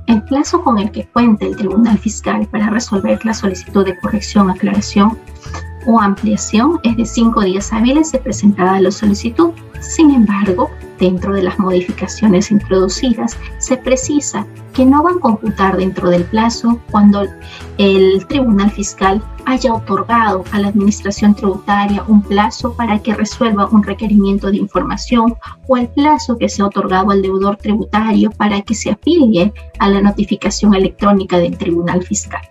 El 0.07 0.23
plazo 0.25 0.62
con 0.62 0.79
el 0.79 0.91
que 0.91 1.07
cuenta 1.09 1.47
el 1.47 1.57
Tribunal 1.57 1.99
Fiscal 1.99 2.47
para 2.47 2.71
resolver 2.71 3.25
la 3.25 3.35
solicitud 3.35 3.85
de 3.85 3.99
corrección, 3.99 4.51
aclaración 4.51 5.19
o 5.87 6.01
ampliación 6.01 6.81
es 6.83 6.97
de 6.97 7.05
cinco 7.05 7.43
días 7.43 7.73
hábiles 7.73 8.12
de 8.12 8.19
presentada 8.19 8.81
la 8.81 8.91
solicitud. 8.91 9.51
Sin 9.81 10.12
embargo, 10.12 10.71
dentro 10.99 11.35
de 11.35 11.43
las 11.43 11.59
modificaciones 11.59 12.53
introducidas, 12.53 13.37
se 13.59 13.77
precisa 13.77 14.47
que 14.73 14.87
no 14.87 15.03
van 15.03 15.17
a 15.17 15.21
computar 15.21 15.77
dentro 15.77 16.09
del 16.09 16.25
plazo 16.25 16.79
cuando 16.91 17.27
el 17.79 18.25
Tribunal 18.27 18.71
Fiscal 18.71 19.23
haya 19.45 19.75
otorgado 19.75 20.45
a 20.53 20.61
la 20.61 20.69
Administración 20.69 21.35
Tributaria 21.35 22.05
un 22.07 22.23
plazo 22.23 22.75
para 22.75 23.01
que 23.01 23.15
resuelva 23.15 23.69
un 23.69 23.83
requerimiento 23.83 24.51
de 24.51 24.59
información 24.59 25.35
o 25.67 25.77
el 25.77 25.89
plazo 25.89 26.39
que 26.39 26.49
se 26.49 26.62
ha 26.62 26.67
otorgado 26.67 27.11
al 27.11 27.23
deudor 27.23 27.57
tributario 27.57 28.31
para 28.31 28.62
que 28.62 28.75
se 28.75 28.91
afilie 28.91 29.53
a 29.81 29.89
la 29.89 30.01
notificación 30.01 30.75
electrónica 30.75 31.39
del 31.39 31.59
Tribunal 31.59 32.03
Fiscal. 32.05 32.43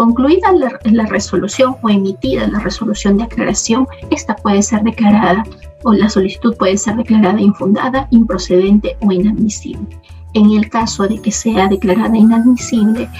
Concluida 0.00 0.50
la, 0.52 1.04
resolución 1.04 1.76
o 1.82 1.90
emitida 1.90 2.48
la 2.48 2.60
resolución 2.60 3.18
de 3.18 3.24
aclaración, 3.24 3.86
esta 4.10 4.34
puede 4.34 4.62
ser 4.62 4.82
declarada 4.82 5.44
o 5.82 5.92
la 5.92 6.08
solicitud 6.08 6.56
puede 6.56 6.78
ser 6.78 6.96
declarada 6.96 7.38
infundada, 7.38 8.08
improcedente 8.10 8.96
o 9.02 9.12
inadmisible. 9.12 9.86
En 10.32 10.52
el 10.52 10.70
caso 10.70 11.06
de 11.06 11.20
que 11.20 11.30
sea 11.30 11.68
declarada 11.68 12.16
inadmisible, 12.16 13.10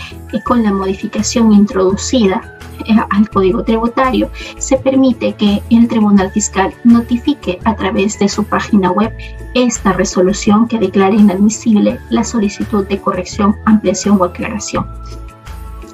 con 0.47 0.63
la 0.63 0.73
modificación 0.73 1.53
introducida 1.53 2.59
eh, 2.87 2.97
al 3.11 3.29
Código 3.29 3.63
Tributario, 3.63 4.31
se 4.57 4.79
permite 4.79 5.35
que 5.35 5.63
el 5.69 5.87
Tribunal 5.87 6.31
Fiscal 6.31 6.73
notifique 6.85 7.59
a 7.65 7.77
través 7.77 8.19
de 8.19 8.27
su 8.27 8.43
página 8.45 8.91
web 8.91 9.13
esta 9.53 9.93
resolución 9.93 10.67
que 10.67 10.79
declare 10.79 11.17
inadmisible 11.17 12.01
la 12.09 12.25
solicitud 12.25 12.87
de 12.87 12.99
corrección, 12.99 13.55
ampliación 13.67 14.19
o 14.19 14.25
aclaración. 14.25 14.87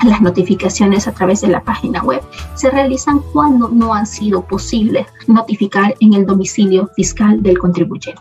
Las 0.04 0.20
notificaciones 0.20 1.08
a 1.08 1.12
través 1.12 1.40
de 1.40 1.48
la 1.48 1.62
página 1.62 2.02
web 2.02 2.22
se 2.54 2.70
realizan 2.70 3.20
cuando 3.32 3.68
no 3.68 3.94
han 3.94 4.06
sido 4.06 4.42
posible 4.42 5.06
notificar 5.26 5.94
en 6.00 6.14
el 6.14 6.26
domicilio 6.26 6.88
fiscal 6.94 7.42
del 7.42 7.58
contribuyente. 7.58 8.20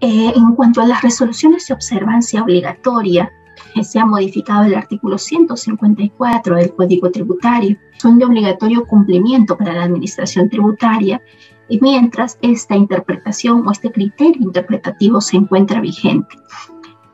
Eh, 0.00 0.32
en 0.34 0.54
cuanto 0.54 0.80
a 0.80 0.86
las 0.86 1.02
resoluciones 1.02 1.66
de 1.66 1.74
observancia 1.74 2.42
obligatoria, 2.42 3.30
eh, 3.74 3.82
se 3.82 3.98
ha 3.98 4.06
modificado 4.06 4.64
el 4.64 4.74
artículo 4.74 5.18
154 5.18 6.56
del 6.56 6.74
Código 6.74 7.10
Tributario. 7.10 7.76
Son 7.98 8.18
de 8.18 8.24
obligatorio 8.24 8.86
cumplimiento 8.86 9.56
para 9.56 9.74
la 9.74 9.84
Administración 9.84 10.48
Tributaria 10.48 11.20
y 11.68 11.80
mientras 11.80 12.38
esta 12.42 12.76
interpretación 12.76 13.66
o 13.66 13.72
este 13.72 13.92
criterio 13.92 14.42
interpretativo 14.42 15.20
se 15.20 15.36
encuentra 15.36 15.80
vigente. 15.80 16.36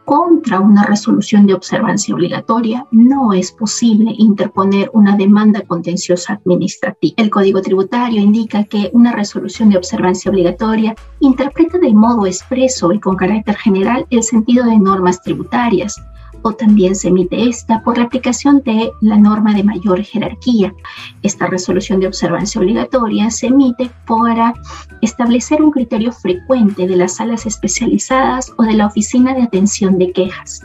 Contra 0.05 0.61
una 0.61 0.85
resolución 0.85 1.47
de 1.47 1.55
observancia 1.55 2.15
obligatoria 2.15 2.87
no 2.91 3.33
es 3.33 3.51
posible 3.53 4.13
interponer 4.19 4.91
una 4.93 5.17
demanda 5.17 5.63
contenciosa 5.63 6.35
administrativa. 6.35 7.15
El 7.17 7.31
Código 7.31 7.63
Tributario 7.63 8.21
indica 8.21 8.65
que 8.65 8.91
una 8.93 9.13
resolución 9.13 9.71
de 9.71 9.79
observancia 9.79 10.31
obligatoria 10.31 10.95
interpreta 11.21 11.79
de 11.79 11.95
modo 11.95 12.27
expreso 12.27 12.93
y 12.93 13.01
con 13.01 13.17
carácter 13.17 13.57
general 13.57 14.07
el 14.11 14.23
sentido 14.23 14.67
de 14.67 14.79
normas 14.79 15.23
tributarias, 15.23 15.99
o 16.45 16.53
también 16.53 16.95
se 16.95 17.09
emite 17.09 17.49
esta 17.49 17.83
por 17.83 17.97
la 17.97 18.05
aplicación 18.05 18.63
de 18.65 18.93
la 19.01 19.17
norma 19.17 19.55
de 19.55 19.65
mayor 19.65 20.03
jerarquía. 20.03 20.75
Esta 21.23 21.47
resolución 21.47 22.01
de 22.01 22.07
observancia 22.07 22.61
obligatoria 22.61 23.31
se 23.31 23.47
emite 23.47 23.91
para 24.07 24.53
establecer 25.01 25.63
un 25.63 25.71
criterio 25.71 26.13
frecuente 26.13 26.87
de 26.87 26.97
las 26.97 27.17
salas 27.17 27.47
especializadas 27.47 28.53
o 28.59 28.63
de 28.63 28.75
la 28.75 28.87
oficina 28.87 29.35
de 29.35 29.43
atención 29.43 29.99
de 29.99 30.13
quejas. 30.13 30.61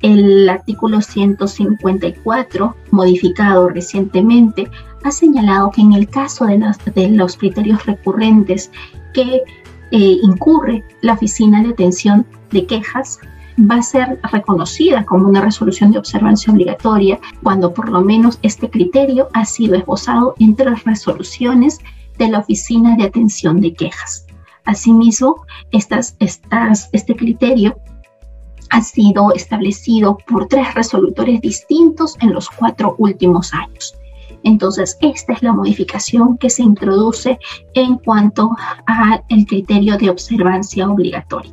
El 0.00 0.48
artículo 0.48 1.02
154, 1.02 2.74
modificado 2.90 3.68
recientemente, 3.68 4.70
ha 5.04 5.10
señalado 5.10 5.70
que 5.72 5.82
en 5.82 5.92
el 5.92 6.08
caso 6.08 6.46
de 6.46 6.58
los, 7.10 7.36
criterios 7.36 7.84
recurrentes 7.84 8.70
que 9.12 9.42
eh, 9.90 10.18
incurre 10.22 10.82
la 11.02 11.12
oficina 11.12 11.62
de 11.62 11.68
atención 11.68 12.24
de 12.50 12.64
quejas, 12.64 13.20
va 13.58 13.76
a 13.76 13.82
ser 13.82 14.20
reconocida 14.32 15.04
como 15.04 15.28
una 15.28 15.40
resolución 15.40 15.92
de 15.92 15.98
observancia 15.98 16.52
obligatoria 16.52 17.18
cuando 17.42 17.72
por 17.72 17.88
lo 17.88 18.00
menos 18.00 18.38
este 18.42 18.70
criterio 18.70 19.28
ha 19.34 19.44
sido 19.44 19.74
esbozado 19.74 20.34
entre 20.38 20.70
las 20.70 20.84
resoluciones 20.84 21.78
de 22.18 22.28
la 22.28 22.40
Oficina 22.40 22.96
de 22.96 23.04
Atención 23.04 23.60
de 23.60 23.74
Quejas. 23.74 24.26
Asimismo, 24.64 25.44
este 25.72 27.16
criterio 27.16 27.76
ha 28.70 28.80
sido 28.80 29.32
establecido 29.34 30.16
por 30.26 30.46
tres 30.46 30.74
resolutores 30.74 31.40
distintos 31.40 32.16
en 32.20 32.32
los 32.32 32.48
cuatro 32.48 32.94
últimos 32.98 33.52
años. 33.52 33.94
Entonces, 34.44 34.96
esta 35.00 35.34
es 35.34 35.42
la 35.42 35.52
modificación 35.52 36.38
que 36.38 36.50
se 36.50 36.62
introduce 36.62 37.38
en 37.74 37.96
cuanto 37.98 38.50
al 38.86 39.22
criterio 39.46 39.96
de 39.98 40.10
observancia 40.10 40.88
obligatoria. 40.88 41.52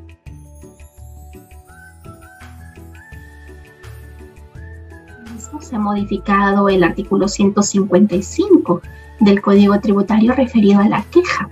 Se 5.69 5.75
ha 5.75 5.79
modificado 5.79 6.67
el 6.67 6.83
artículo 6.83 7.27
155 7.27 8.81
del 9.19 9.39
Código 9.39 9.79
Tributario 9.79 10.33
referido 10.33 10.79
a 10.79 10.89
la 10.89 11.03
queja. 11.03 11.47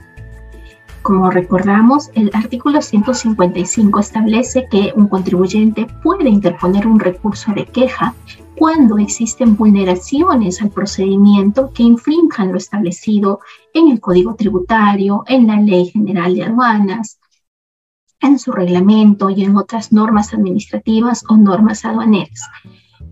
Como 1.04 1.30
recordamos, 1.30 2.10
el 2.16 2.32
artículo 2.34 2.82
155 2.82 4.00
establece 4.00 4.68
que 4.72 4.92
un 4.96 5.08
contribuyente 5.08 5.86
puede 6.02 6.30
interponer 6.30 6.88
un 6.88 7.00
recurso 7.00 7.54
de 7.54 7.66
queja 7.66 8.16
cuando 8.56 8.98
existen 8.98 9.56
vulneraciones 9.56 10.64
al 10.64 10.72
procedimiento 10.72 11.72
que 11.72 11.84
infrinjan 11.84 12.52
lo 12.52 12.58
establecido 12.58 13.40
en 13.74 13.92
el 13.92 14.00
Código 14.00 14.34
Tributario, 14.34 15.24
en 15.28 15.46
la 15.46 15.62
Ley 15.62 15.92
General 15.92 16.34
de 16.34 16.44
Aduanas, 16.44 17.20
en 18.20 18.40
su 18.40 18.52
reglamento 18.52 19.30
y 19.30 19.44
en 19.44 19.56
otras 19.56 19.94
normas 19.94 20.34
administrativas 20.34 21.24
o 21.30 21.38
normas 21.38 21.86
aduaneras 21.86 22.42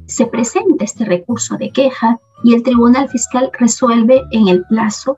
se 0.05 0.25
presenta 0.27 0.83
este 0.83 1.05
recurso 1.05 1.57
de 1.57 1.71
queja 1.71 2.19
y 2.43 2.53
el 2.53 2.63
Tribunal 2.63 3.09
Fiscal 3.09 3.49
resuelve 3.57 4.21
en 4.31 4.47
el 4.47 4.65
plazo 4.65 5.17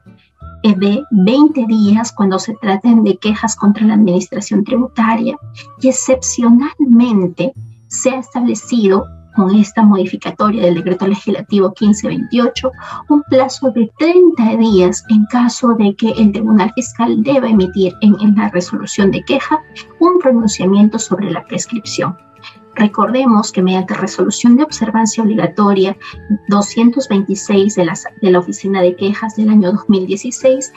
eh, 0.64 0.74
de 0.76 1.04
20 1.12 1.66
días 1.68 2.12
cuando 2.12 2.40
se 2.40 2.54
traten 2.56 3.04
de 3.04 3.18
quejas 3.18 3.56
contra 3.56 3.86
la 3.86 3.96
Administración 3.96 4.64
Tributaria 4.64 5.38
y 5.82 5.90
excepcionalmente 5.90 7.54
se 7.88 8.12
ha 8.12 8.20
establecido 8.20 9.06
con 9.36 9.54
esta 9.56 9.84
modificatoria 9.84 10.64
del 10.64 10.76
decreto 10.76 11.06
legislativo 11.06 11.68
1528 11.80 12.72
un 13.10 13.22
plazo 13.30 13.70
de 13.70 13.92
30 14.00 14.58
días 14.58 15.04
en 15.10 15.26
caso 15.26 15.76
de 15.76 15.96
que 15.96 16.10
el 16.10 16.32
Tribunal 16.32 16.72
Fiscal 16.74 17.22
deba 17.22 17.48
emitir 17.48 17.94
en 18.02 18.36
la 18.36 18.50
resolución 18.50 19.12
de 19.12 19.24
queja 19.24 19.62
un 20.00 20.18
pronunciamiento 20.18 20.98
sobre 20.98 21.30
la 21.30 21.46
prescripción. 21.46 22.18
Recordemos 22.77 23.51
que 23.51 23.63
mediante 23.63 23.96
resolución 23.96 24.55
de 24.55 24.63
observancia 24.63 25.24
obligatoria 25.24 25.98
226 26.48 27.74
de 27.74 27.86
la, 27.86 28.39
Oficina 28.39 28.84
de 28.84 28.96
Quejas 28.96 29.36
del 29.36 29.50
año 29.50 29.72
2016, 29.72 30.74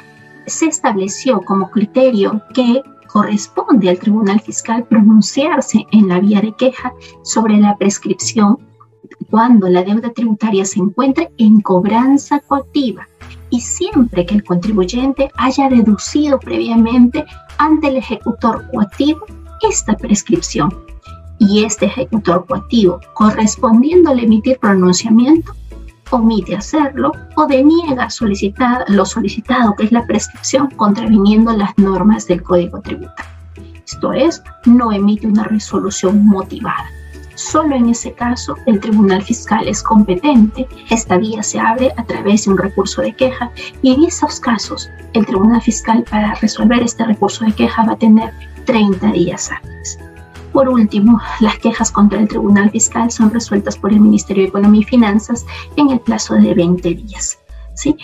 se 0.47 0.67
estableció 0.67 1.43
como 1.43 1.71
criterio 1.71 2.43
que 2.55 2.83
corresponde 3.07 3.91
al 3.91 3.99
Tribunal 3.99 4.41
Fiscal 4.41 4.85
pronunciarse 4.85 5.87
en 5.93 6.09
la 6.09 6.21
vía 6.21 6.41
de 6.41 6.55
queja 6.55 6.95
sobre 7.23 7.59
la 7.59 7.77
prescripción 7.77 8.57
cuando 9.29 9.69
la 9.69 9.83
deuda 9.83 10.11
tributaria 10.11 10.65
se 10.65 10.81
encuentre 10.81 11.31
en 11.37 11.61
cobranza 11.61 12.41
coactiva 12.41 13.07
y 13.51 13.61
siempre 13.61 14.25
que 14.25 14.37
el 14.37 14.45
contribuyente 14.45 15.31
haya 15.37 15.69
deducido 15.69 16.41
previamente 16.41 17.27
ante 17.59 17.89
el 17.89 17.97
ejecutor 17.97 18.71
coactivo 18.71 19.27
esta 19.63 19.95
prescripción 19.97 20.90
y 21.41 21.65
este 21.65 21.87
ejecutor 21.87 22.47
coactivo, 22.47 23.01
correspondiendo 23.15 24.11
al 24.11 24.21
emitir 24.21 24.59
pronunciamiento, 24.59 25.53
omite 26.11 26.55
hacerlo 26.55 27.13
o 27.37 27.47
deniega 27.47 28.11
solicitar, 28.11 28.85
lo 28.89 29.05
solicitado, 29.05 29.75
que 29.75 29.85
es 29.85 29.93
la 29.93 30.07
prescripción, 30.07 30.69
contraviniendo 30.77 31.53
las 31.57 31.77
normas 31.79 32.27
del 32.27 32.43
Código 32.43 32.81
Tributario. 32.81 33.33
Esto 33.85 34.13
es, 34.13 34.43
no 34.67 34.93
emite 34.93 35.27
una 35.27 35.45
resolución 35.45 36.27
motivada. 36.27 36.87
Solo 37.35 37.75
en 37.75 37.89
ese 37.89 38.13
caso 38.13 38.55
el 38.67 38.79
Tribunal 38.79 39.23
Fiscal 39.23 39.67
es 39.67 39.83
competente. 39.83 40.69
Esta 40.91 41.17
vía 41.17 41.43
se 41.43 41.59
abre 41.59 41.91
a 41.97 42.05
través 42.05 42.45
de 42.45 42.51
un 42.51 42.59
recurso 42.59 43.01
de 43.01 43.15
queja 43.15 43.51
y 43.81 43.95
en 43.95 44.05
esos 44.05 44.39
casos 44.41 44.91
el 45.15 45.25
Tribunal 45.25 45.63
Fiscal 45.63 46.05
para 46.11 46.35
resolver 46.35 46.83
este 46.83 47.05
recurso 47.05 47.47
de 47.47 47.53
queja 47.53 47.85
va 47.87 47.95
a 47.95 47.99
tener 47.99 48.31
30 48.67 49.13
días 49.13 49.51
hábiles. 49.51 49.99
Por 50.53 50.69
último, 50.69 51.21
las 51.41 51.59
quejas 51.59 51.93
contra 51.93 52.19
el 52.19 52.29
Tribunal 52.29 52.71
Fiscal 52.71 53.11
son 53.11 53.31
resueltas 53.31 53.77
por 53.77 53.93
el 53.93 54.01
Ministerio 54.01 54.43
de 54.43 54.49
Economía 54.49 54.81
y 54.81 54.85
Finanzas 54.85 55.47
en 55.77 55.91
el 55.91 56.01
plazo 56.01 56.35
de 56.35 56.55
20 56.55 56.95
días. 56.95 57.39
¿sí? 57.75 57.97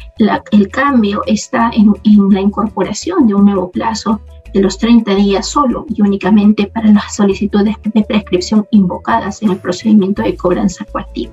el 0.52 0.68
cambio 0.68 1.22
está 1.26 1.70
en, 1.74 1.94
en 2.04 2.30
la 2.30 2.40
incorporación 2.40 3.26
de 3.26 3.34
un 3.34 3.44
nuevo 3.44 3.70
plazo 3.70 4.20
de 4.54 4.62
los 4.62 4.78
30 4.78 5.14
días 5.16 5.46
solo 5.46 5.84
y 5.88 6.00
únicamente 6.00 6.66
para 6.66 6.90
las 6.90 7.14
solicitudes 7.14 7.76
de 7.82 8.02
prescripción 8.02 8.66
invocadas 8.70 9.42
en 9.42 9.50
el 9.50 9.58
procedimiento 9.58 10.22
de 10.22 10.36
cobranza 10.36 10.84
coactiva 10.86 11.32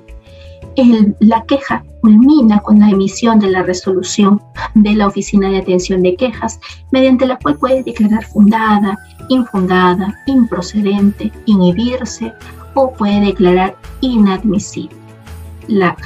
la 1.19 1.43
queja 1.43 1.83
culmina 2.01 2.59
con 2.59 2.79
la 2.79 2.89
emisión 2.89 3.39
de 3.39 3.49
la 3.49 3.63
resolución 3.63 4.41
de 4.73 4.93
la 4.93 5.07
Oficina 5.07 5.49
de 5.49 5.59
Atención 5.59 6.01
de 6.01 6.15
Quejas, 6.15 6.59
mediante 6.91 7.25
la 7.25 7.37
cual 7.37 7.55
puede 7.57 7.83
declarar 7.83 8.25
fundada, 8.25 8.97
infundada, 9.29 10.13
improcedente, 10.25 11.31
inhibirse 11.45 12.33
o 12.73 12.91
puede 12.91 13.21
declarar 13.21 13.75
inadmisible. 14.01 14.97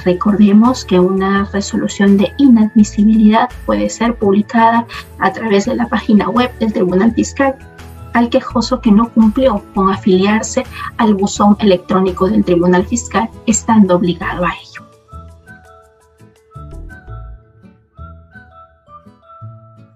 Recordemos 0.04 0.84
que 0.84 1.00
una 1.00 1.48
resolución 1.52 2.16
de 2.16 2.32
inadmisibilidad 2.38 3.48
puede 3.66 3.90
ser 3.90 4.14
publicada 4.14 4.86
a 5.18 5.32
través 5.32 5.64
de 5.64 5.74
la 5.74 5.88
página 5.88 6.28
web 6.28 6.56
del 6.58 6.72
Tribunal 6.72 7.12
Fiscal 7.12 7.56
al 8.14 8.30
quejoso 8.30 8.80
que 8.80 8.90
no 8.90 9.10
cumplió 9.10 9.62
con 9.74 9.90
afiliarse 9.90 10.64
al 10.96 11.14
buzón 11.14 11.56
electrónico 11.60 12.28
del 12.28 12.44
Tribunal 12.44 12.86
Fiscal, 12.86 13.28
estando 13.46 13.96
obligado 13.96 14.44
a 14.44 14.52
ello. 14.52 14.86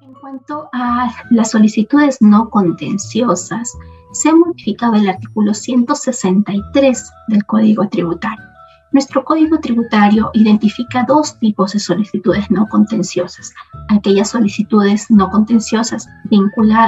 En 0.02 0.14
cuanto 0.14 0.68
a 0.72 1.12
las 1.30 1.50
solicitudes 1.50 2.20
no 2.20 2.50
contenciosas, 2.50 3.72
se 4.12 4.28
ha 4.28 4.34
modificado 4.34 4.94
el 4.94 5.08
artículo 5.08 5.54
163 5.54 7.10
del 7.28 7.44
Código 7.46 7.88
Tributario. 7.88 8.51
Nuestro 8.92 9.24
Código 9.24 9.58
Tributario 9.58 10.30
identifica 10.34 11.04
dos 11.08 11.38
tipos 11.38 11.72
de 11.72 11.78
solicitudes 11.78 12.50
no 12.50 12.68
contenciosas. 12.68 13.54
Aquellas 13.88 14.28
solicitudes 14.30 15.10
no 15.10 15.30
contenciosas 15.30 16.06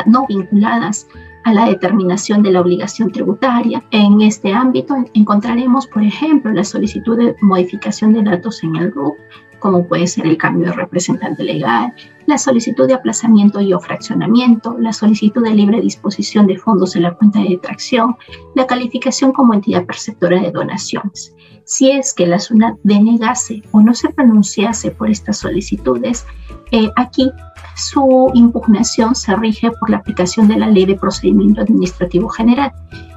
no 0.06 0.26
vinculadas 0.26 1.06
a 1.44 1.52
la 1.54 1.66
determinación 1.66 2.42
de 2.42 2.52
la 2.52 2.60
obligación 2.60 3.10
tributaria. 3.10 3.82
En 3.90 4.20
este 4.20 4.52
ámbito 4.52 4.94
encontraremos, 5.14 5.86
por 5.86 6.02
ejemplo, 6.02 6.52
la 6.52 6.64
solicitud 6.64 7.16
de 7.16 7.36
modificación 7.40 8.12
de 8.12 8.22
datos 8.22 8.62
en 8.62 8.76
el 8.76 8.92
RUP, 8.92 9.16
como 9.58 9.86
puede 9.86 10.06
ser 10.06 10.26
el 10.26 10.36
cambio 10.36 10.66
de 10.66 10.72
representante 10.72 11.42
legal, 11.42 11.94
la 12.26 12.38
solicitud 12.38 12.86
de 12.86 12.94
aplazamiento 12.94 13.60
y 13.60 13.72
o 13.72 13.80
fraccionamiento, 13.80 14.76
la 14.78 14.92
solicitud 14.92 15.42
de 15.42 15.54
libre 15.54 15.80
disposición 15.80 16.46
de 16.46 16.58
fondos 16.58 16.96
en 16.96 17.02
la 17.02 17.14
cuenta 17.14 17.40
de 17.40 17.50
detracción, 17.50 18.16
la 18.54 18.66
calificación 18.66 19.32
como 19.32 19.54
entidad 19.54 19.84
perceptora 19.84 20.40
de 20.40 20.50
donaciones. 20.50 21.34
Si 21.64 21.90
es 21.90 22.12
que 22.12 22.26
la 22.26 22.38
SUNAT 22.38 22.76
denegase 22.82 23.62
o 23.72 23.80
no 23.80 23.94
se 23.94 24.10
pronunciase 24.10 24.90
por 24.90 25.10
estas 25.10 25.38
solicitudes, 25.38 26.26
eh, 26.72 26.90
aquí 26.96 27.30
su 27.76 28.30
impugnación 28.34 29.14
se 29.14 29.34
rige 29.36 29.70
por 29.80 29.90
la 29.90 29.98
aplicación 29.98 30.46
de 30.48 30.56
la 30.56 30.66
Ley 30.66 30.86
de 30.86 30.94
Procedimiento 30.94 31.62
Administrativo 31.62 32.28
General. 32.28 32.72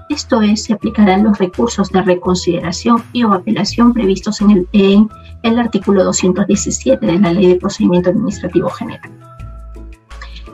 Esto 0.10 0.42
es, 0.42 0.64
se 0.64 0.74
aplicarán 0.74 1.26
los 1.26 1.38
recursos 1.38 1.92
de 1.92 2.02
reconsideración 2.02 3.04
y 3.12 3.24
o 3.24 3.34
apelación 3.34 3.94
previstos 3.94 4.40
en 4.42 4.52
el, 4.52 4.68
en 4.72 5.10
el 5.44 5.60
artículo 5.60 6.04
217 6.06 7.06
de 7.06 7.20
la 7.20 7.34
Ley 7.34 7.48
de 7.48 7.56
Procedimiento 7.56 8.10
Administrativo 8.12 8.70
General. 8.70 9.12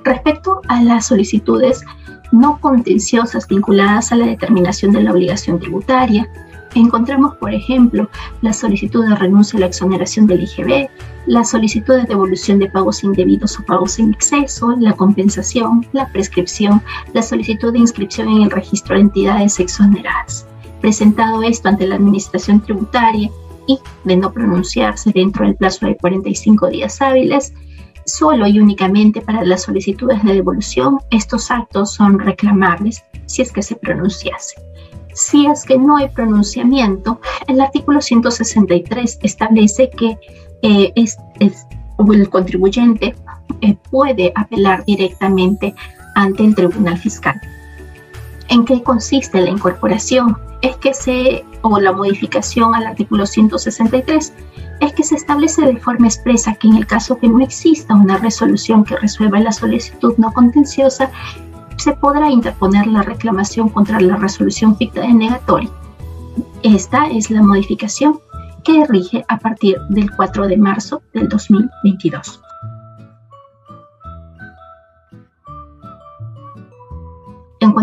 Respecto 0.03 0.61
a 0.67 0.81
las 0.81 1.07
solicitudes 1.07 1.85
no 2.31 2.59
contenciosas 2.59 3.47
vinculadas 3.47 4.11
a 4.11 4.15
la 4.15 4.25
determinación 4.25 4.91
de 4.91 5.03
la 5.03 5.11
obligación 5.11 5.59
tributaria, 5.59 6.27
encontramos, 6.79 7.35
por 7.35 7.53
ejemplo, 7.53 8.09
la 8.41 8.53
solicitud 8.53 9.07
de 9.07 9.15
renuncia 9.15 9.57
a 9.57 9.61
la 9.61 9.65
exoneración 9.67 10.27
del 10.27 10.43
IGB, 10.43 10.89
la 11.25 11.43
solicitud 11.43 11.95
de 11.95 12.03
devolución 12.03 12.59
de 12.59 12.69
pagos 12.69 13.03
indebidos 13.03 13.59
o 13.59 13.63
pagos 13.63 13.99
en 13.99 14.13
exceso, 14.13 14.75
la 14.79 14.93
compensación, 14.93 15.85
la 15.93 16.07
prescripción, 16.09 16.81
la 17.13 17.21
solicitud 17.21 17.71
de 17.71 17.79
inscripción 17.79 18.27
en 18.27 18.43
el 18.43 18.51
registro 18.51 18.95
de 18.95 19.01
entidades 19.01 19.59
exoneradas. 19.59 20.45
Presentado 20.81 21.43
esto 21.43 21.69
ante 21.69 21.87
la 21.87 21.95
Administración 21.95 22.61
Tributaria 22.61 23.29
y 23.67 23.79
de 24.03 24.17
no 24.17 24.33
pronunciarse 24.33 25.11
dentro 25.13 25.45
del 25.45 25.55
plazo 25.55 25.85
de 25.85 25.95
45 25.95 26.67
días 26.67 27.01
hábiles, 27.01 27.53
solo 28.05 28.47
y 28.47 28.59
únicamente 28.59 29.21
para 29.21 29.45
las 29.45 29.63
solicitudes 29.63 30.21
de 30.23 30.33
devolución, 30.33 30.99
estos 31.09 31.49
actos 31.51 31.93
son 31.93 32.19
reclamables 32.19 33.03
si 33.25 33.41
es 33.41 33.51
que 33.51 33.61
se 33.61 33.75
pronunciase. 33.75 34.55
Si 35.13 35.45
es 35.45 35.63
que 35.63 35.77
no 35.77 35.97
hay 35.97 36.09
pronunciamiento, 36.09 37.19
el 37.47 37.61
artículo 37.61 38.01
163 38.01 39.19
establece 39.21 39.89
que 39.89 40.17
eh, 40.61 40.91
es, 40.95 41.17
el 41.39 42.29
contribuyente 42.29 43.15
eh, 43.61 43.75
puede 43.89 44.31
apelar 44.35 44.83
directamente 44.85 45.75
ante 46.15 46.43
el 46.43 46.55
Tribunal 46.55 46.97
Fiscal. 46.97 47.39
¿En 48.49 48.65
qué 48.65 48.83
consiste 48.83 49.41
la 49.41 49.49
incorporación? 49.49 50.37
Es 50.61 50.75
que 50.77 50.93
se, 50.93 51.43
o 51.61 51.79
la 51.79 51.91
modificación 51.91 52.75
al 52.75 52.85
artículo 52.85 53.25
163, 53.25 54.33
es 54.79 54.93
que 54.93 55.03
se 55.03 55.15
establece 55.15 55.61
de 55.61 55.77
forma 55.77 56.07
expresa 56.07 56.53
que 56.55 56.67
en 56.67 56.77
el 56.77 56.87
caso 56.87 57.17
que 57.17 57.27
no 57.27 57.39
exista 57.41 57.93
una 57.93 58.17
resolución 58.17 58.83
que 58.83 58.97
resuelva 58.97 59.39
la 59.39 59.51
solicitud 59.51 60.13
no 60.17 60.31
contenciosa, 60.33 61.09
se 61.77 61.93
podrá 61.93 62.29
interponer 62.29 62.87
la 62.87 63.01
reclamación 63.01 63.69
contra 63.69 63.99
la 63.99 64.17
resolución 64.17 64.77
ficta 64.77 65.05
negatoria. 65.07 65.69
Esta 66.63 67.07
es 67.07 67.29
la 67.29 67.41
modificación 67.41 68.19
que 68.63 68.85
rige 68.85 69.25
a 69.27 69.37
partir 69.37 69.77
del 69.89 70.09
4 70.15 70.47
de 70.47 70.57
marzo 70.57 71.01
del 71.13 71.27
2022. 71.27 72.42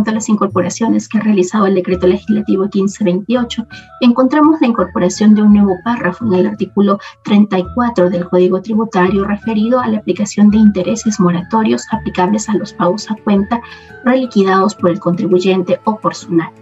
Cuanto 0.01 0.13
a 0.13 0.15
las 0.15 0.31
incorporaciones 0.31 1.11
que 1.11 1.19
ha 1.19 1.21
realizado 1.21 1.67
el 1.67 1.75
decreto 1.75 2.07
legislativo 2.07 2.63
1528, 2.63 3.67
encontramos 4.01 4.59
la 4.59 4.69
incorporación 4.69 5.35
de 5.35 5.43
un 5.43 5.53
nuevo 5.53 5.75
párrafo 5.85 6.25
en 6.25 6.33
el 6.41 6.47
artículo 6.47 6.99
34 7.25 8.09
del 8.09 8.27
Código 8.27 8.63
Tributario 8.63 9.25
referido 9.25 9.79
a 9.79 9.89
la 9.89 9.99
aplicación 9.99 10.49
de 10.49 10.57
intereses 10.57 11.21
moratorios 11.21 11.85
aplicables 11.91 12.49
a 12.49 12.55
los 12.55 12.73
pagos 12.73 13.11
a 13.11 13.17
cuenta 13.25 13.61
reliquidados 14.07 14.75
por 14.75 14.89
el 14.89 15.01
contribuyente 15.01 15.79
o 15.85 15.99
por 15.99 16.15
SUNAT. 16.15 16.55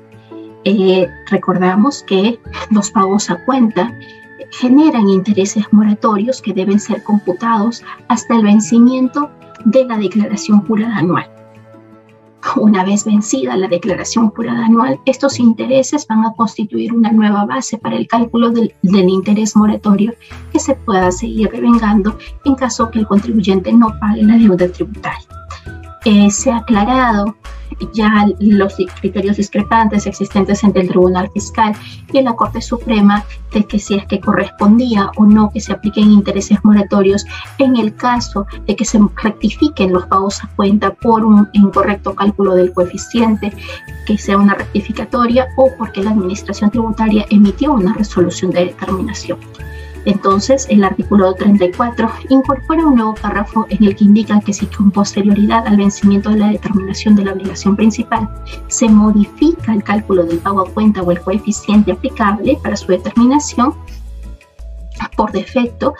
Eh, 0.65 1.09
recordamos 1.31 2.03
que 2.09 2.41
los 2.73 2.91
pagos 2.91 3.31
a 3.31 3.45
cuenta 3.45 3.95
generan 4.51 5.09
intereses 5.09 5.65
moratorios 5.71 6.43
que 6.43 6.53
deben 6.53 6.81
ser 6.81 7.05
computados 7.05 7.85
hasta 8.09 8.35
el 8.35 8.43
vencimiento 8.43 9.31
de 9.65 9.85
la 9.85 9.97
declaración 9.97 10.67
jurada 10.67 10.97
anual. 10.97 11.38
Una 12.57 12.85
vez 12.85 13.05
vencida 13.05 13.57
la 13.57 13.69
declaración 13.69 14.31
jurada 14.31 14.67
anual, 14.67 15.01
estos 15.07 15.39
intereses 15.39 16.07
van 16.07 16.25
a 16.25 16.33
constituir 16.35 16.93
una 16.93 17.11
nueva 17.11 17.45
base 17.45 17.79
para 17.79 17.97
el 17.97 18.07
cálculo 18.07 18.51
del, 18.51 18.75
interés 18.83 19.57
moratorio 19.57 20.15
que 20.53 20.59
se 20.59 20.75
pueda 20.75 21.11
seguir 21.11 21.51
revengando 21.51 22.17
en 22.45 22.55
caso 22.55 22.91
que 22.91 23.01
el 23.01 23.07
contribuyente 23.07 23.73
no 23.73 23.89
pague 24.01 24.23
la 24.23 24.39
deuda 24.39 24.69
tributaria. 24.69 25.27
Eh, 26.05 26.31
se 26.31 26.51
ha 26.51 26.59
aclarado 26.59 27.37
ya 27.93 28.27
los 28.41 28.75
criterios 29.01 29.37
discrepantes 29.37 30.07
existentes 30.07 30.63
entre 30.65 30.83
el 30.83 30.89
Tribunal 30.89 31.31
Fiscal 31.33 31.75
y 32.13 32.23
la 32.23 32.35
Corte 32.35 32.61
Suprema 32.61 33.25
de 33.53 33.65
que 33.65 33.79
si 33.79 33.95
es 33.95 34.07
que 34.07 34.21
correspondía 34.21 35.11
o 35.17 35.25
no 35.25 35.51
que 35.51 35.61
se 35.61 35.73
apliquen 35.73 36.11
intereses 36.11 36.59
moratorios 36.65 37.25
en 37.59 37.77
el 37.77 37.95
caso 37.95 38.47
de 38.67 38.77
que 38.77 38.85
se 38.85 38.99
rectifiquen 39.23 39.93
los 39.93 40.07
pagos 40.07 40.43
a 40.43 40.49
cuenta 40.57 40.91
por 40.95 41.25
un 41.25 41.49
incorrecto 41.53 42.15
cálculo 42.15 42.55
del 42.55 42.73
coeficiente, 42.73 43.53
que 44.07 44.19
sea 44.19 44.39
una 44.39 44.55
rectificatoria 44.55 45.49
o 45.57 45.71
porque 45.79 46.03
la 46.03 46.11
Administración 46.11 46.71
Tributaria 46.71 47.27
emitió 47.31 47.73
una 47.73 47.95
resolución 47.95 48.51
de 48.51 48.67
determinación. 48.67 49.39
Entonces, 50.09 50.67
el 50.71 50.85
artículo 50.85 51.35
34 51.35 52.11
incorpora 52.31 52.87
un 52.87 52.95
nuevo 52.95 53.15
párrafo 53.15 53.67
en 53.69 53.85
el 53.85 53.95
que 53.95 54.05
indica 54.05 54.41
que 54.41 54.55
si 54.55 54.65
con 54.65 54.91
posterioridad 54.91 55.67
al 55.67 55.77
vencimiento 55.77 56.31
de 56.31 56.39
la 56.39 56.49
determinación 56.49 57.15
de 57.15 57.25
la 57.25 57.35
obligación 57.35 57.77
principal 57.77 58.27
se 58.69 58.89
modifica 58.89 59.75
el 59.75 59.85
cálculo 59.85 60.25
del 60.25 60.39
pago 60.39 60.63
a 60.63 60.71
cuenta 60.71 61.03
o 61.03 61.13
el 61.13 61.21
coeficiente 61.21 61.93
aplicable 61.93 62.59
para 62.63 62.75
su 62.75 62.87
determinación, 62.87 63.75
por 65.15 65.31
defecto 65.31 65.93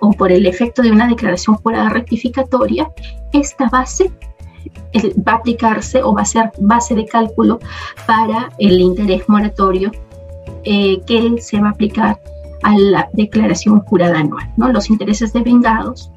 o, 0.00 0.10
por 0.10 0.32
el 0.32 0.44
efecto 0.46 0.82
de 0.82 0.90
una 0.90 1.06
declaración 1.06 1.56
jurada 1.58 1.88
rectificatoria, 1.88 2.90
esta 3.32 3.68
base 3.68 4.10
va 5.26 5.32
a 5.32 5.36
aplicarse 5.36 6.02
o 6.02 6.12
va 6.12 6.22
a 6.22 6.24
ser 6.24 6.50
base 6.58 6.96
de 6.96 7.06
cálculo 7.06 7.60
para 8.08 8.50
el 8.58 8.80
interés 8.80 9.28
moratorio 9.28 9.92
eh, 10.64 11.00
que 11.06 11.40
se 11.40 11.60
va 11.60 11.68
a 11.68 11.70
aplicar 11.70 12.18
a 12.66 12.76
la 12.76 13.08
declaración 13.12 13.78
jurada 13.82 14.18
anual. 14.18 14.50
¿no? 14.56 14.72
Los 14.72 14.90
intereses 14.90 15.32
devengados 15.32 16.10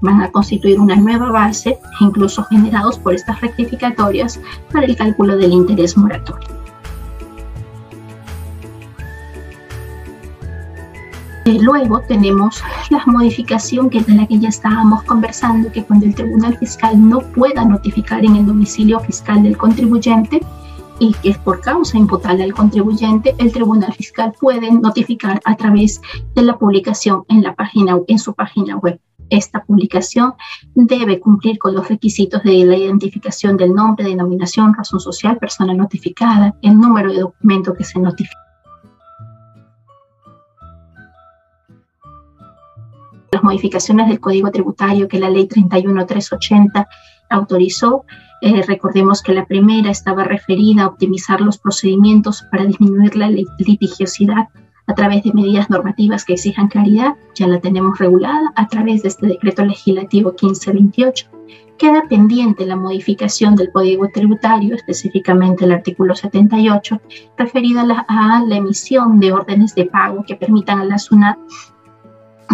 van 0.00 0.22
a 0.22 0.30
constituir 0.30 0.78
una 0.78 0.94
nueva 0.94 1.30
base, 1.30 1.76
incluso 2.00 2.44
generados 2.44 3.00
por 3.00 3.14
estas 3.14 3.40
rectificatorias, 3.40 4.40
para 4.72 4.86
el 4.86 4.96
cálculo 4.96 5.36
del 5.36 5.52
interés 5.52 5.96
moratorio. 5.96 6.48
Eh, 11.44 11.58
luego 11.60 12.00
tenemos 12.06 12.62
la 12.90 13.02
modificación 13.06 13.90
que 13.90 14.02
de 14.02 14.14
la 14.14 14.26
que 14.28 14.38
ya 14.38 14.50
estábamos 14.50 15.02
conversando, 15.02 15.72
que 15.72 15.82
cuando 15.82 16.06
el 16.06 16.14
Tribunal 16.14 16.56
Fiscal 16.58 17.08
no 17.08 17.18
pueda 17.18 17.64
notificar 17.64 18.24
en 18.24 18.36
el 18.36 18.46
domicilio 18.46 19.00
fiscal 19.00 19.42
del 19.42 19.56
contribuyente, 19.56 20.40
y 21.02 21.12
que 21.14 21.30
es 21.30 21.38
por 21.38 21.60
causa 21.60 21.98
imputable 21.98 22.44
al 22.44 22.54
contribuyente, 22.54 23.34
el 23.38 23.50
Tribunal 23.50 23.92
Fiscal 23.92 24.32
puede 24.40 24.70
notificar 24.70 25.40
a 25.44 25.56
través 25.56 26.00
de 26.36 26.42
la 26.42 26.56
publicación 26.56 27.24
en, 27.28 27.42
la 27.42 27.56
página, 27.56 27.98
en 28.06 28.18
su 28.20 28.34
página 28.34 28.76
web. 28.76 29.00
Esta 29.28 29.64
publicación 29.64 30.34
debe 30.76 31.18
cumplir 31.18 31.58
con 31.58 31.74
los 31.74 31.88
requisitos 31.88 32.44
de 32.44 32.64
la 32.64 32.76
identificación 32.76 33.56
del 33.56 33.74
nombre, 33.74 34.04
denominación, 34.04 34.74
razón 34.74 35.00
social, 35.00 35.38
persona 35.38 35.74
notificada, 35.74 36.54
el 36.62 36.78
número 36.78 37.12
de 37.12 37.18
documento 37.18 37.74
que 37.74 37.82
se 37.82 37.98
notifica. 37.98 38.51
Modificaciones 43.52 44.08
del 44.08 44.18
Código 44.18 44.50
Tributario 44.50 45.08
que 45.08 45.20
la 45.20 45.28
Ley 45.28 45.46
31380 45.46 46.88
autorizó 47.28 48.04
eh, 48.40 48.62
recordemos 48.66 49.22
que 49.22 49.34
la 49.34 49.44
primera 49.44 49.90
estaba 49.90 50.24
referida 50.24 50.82
a 50.82 50.86
optimizar 50.88 51.40
los 51.40 51.58
procedimientos 51.58 52.44
para 52.50 52.64
disminuir 52.64 53.14
la 53.14 53.28
litigiosidad 53.30 54.48
a 54.88 54.94
través 54.94 55.22
de 55.22 55.32
medidas 55.32 55.70
normativas 55.70 56.24
que 56.24 56.32
exijan 56.32 56.66
claridad, 56.66 57.14
ya 57.36 57.46
la 57.46 57.60
tenemos 57.60 57.98
regulada 58.00 58.52
a 58.56 58.66
través 58.66 59.02
de 59.02 59.10
este 59.10 59.28
decreto 59.28 59.64
legislativo 59.64 60.30
1528. 60.30 61.28
Queda 61.78 62.02
pendiente 62.08 62.66
la 62.66 62.74
modificación 62.74 63.54
del 63.54 63.70
Código 63.70 64.08
Tributario, 64.12 64.74
específicamente 64.74 65.64
el 65.64 65.72
artículo 65.72 66.16
78, 66.16 67.00
referida 67.38 67.82
a 67.82 67.86
la, 67.86 68.04
a 68.08 68.42
la 68.44 68.56
emisión 68.56 69.20
de 69.20 69.32
órdenes 69.32 69.74
de 69.76 69.86
pago 69.86 70.24
que 70.26 70.34
permitan 70.34 70.80
a 70.80 70.84
la 70.84 70.98
SUNAT 70.98 71.38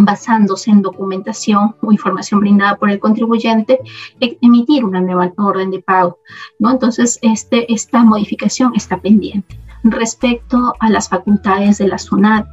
basándose 0.04 0.70
en 0.70 0.82
documentación 0.82 1.76
o 1.82 1.92
información 1.92 2.40
brindada 2.40 2.76
por 2.76 2.90
el 2.90 2.98
contribuyente, 2.98 3.80
e 4.20 4.38
emitir 4.40 4.84
una 4.84 5.00
nueva 5.00 5.32
orden 5.36 5.70
de 5.70 5.80
pago. 5.80 6.18
¿no? 6.58 6.70
Entonces, 6.70 7.18
este, 7.22 7.72
esta 7.72 8.02
modificación 8.04 8.72
está 8.74 9.00
pendiente. 9.00 9.58
Respecto 9.84 10.74
a 10.80 10.90
las 10.90 11.08
facultades 11.08 11.78
de 11.78 11.88
la 11.88 11.98
SUNAT 11.98 12.48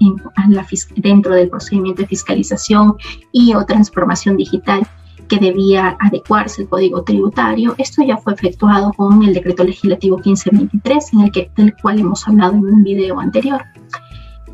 dentro 0.96 1.34
del 1.34 1.50
procedimiento 1.50 2.04
de 2.04 2.08
fiscalización 2.08 2.98
y 3.32 3.54
o 3.56 3.66
transformación 3.66 4.38
digital, 4.38 4.88
que 5.28 5.40
debía 5.40 5.98
adecuarse 6.00 6.64
el 6.64 6.70
código 6.70 7.04
tributario. 7.04 7.76
Esto 7.78 8.04
ya 8.04 8.18
fue 8.18 8.34
efectuado 8.34 8.94
con 8.94 9.24
el 9.24 9.34
decreto 9.34 9.64
legislativo 9.64 10.18
1523, 10.18 11.14
en 11.14 11.20
el 11.22 11.32
que, 11.32 11.52
del 11.56 11.76
cual 11.82 12.00
hemos 12.00 12.28
hablado 12.28 12.54
en 12.54 12.66
un 12.66 12.84
video 12.84 13.20
anterior. 13.20 13.64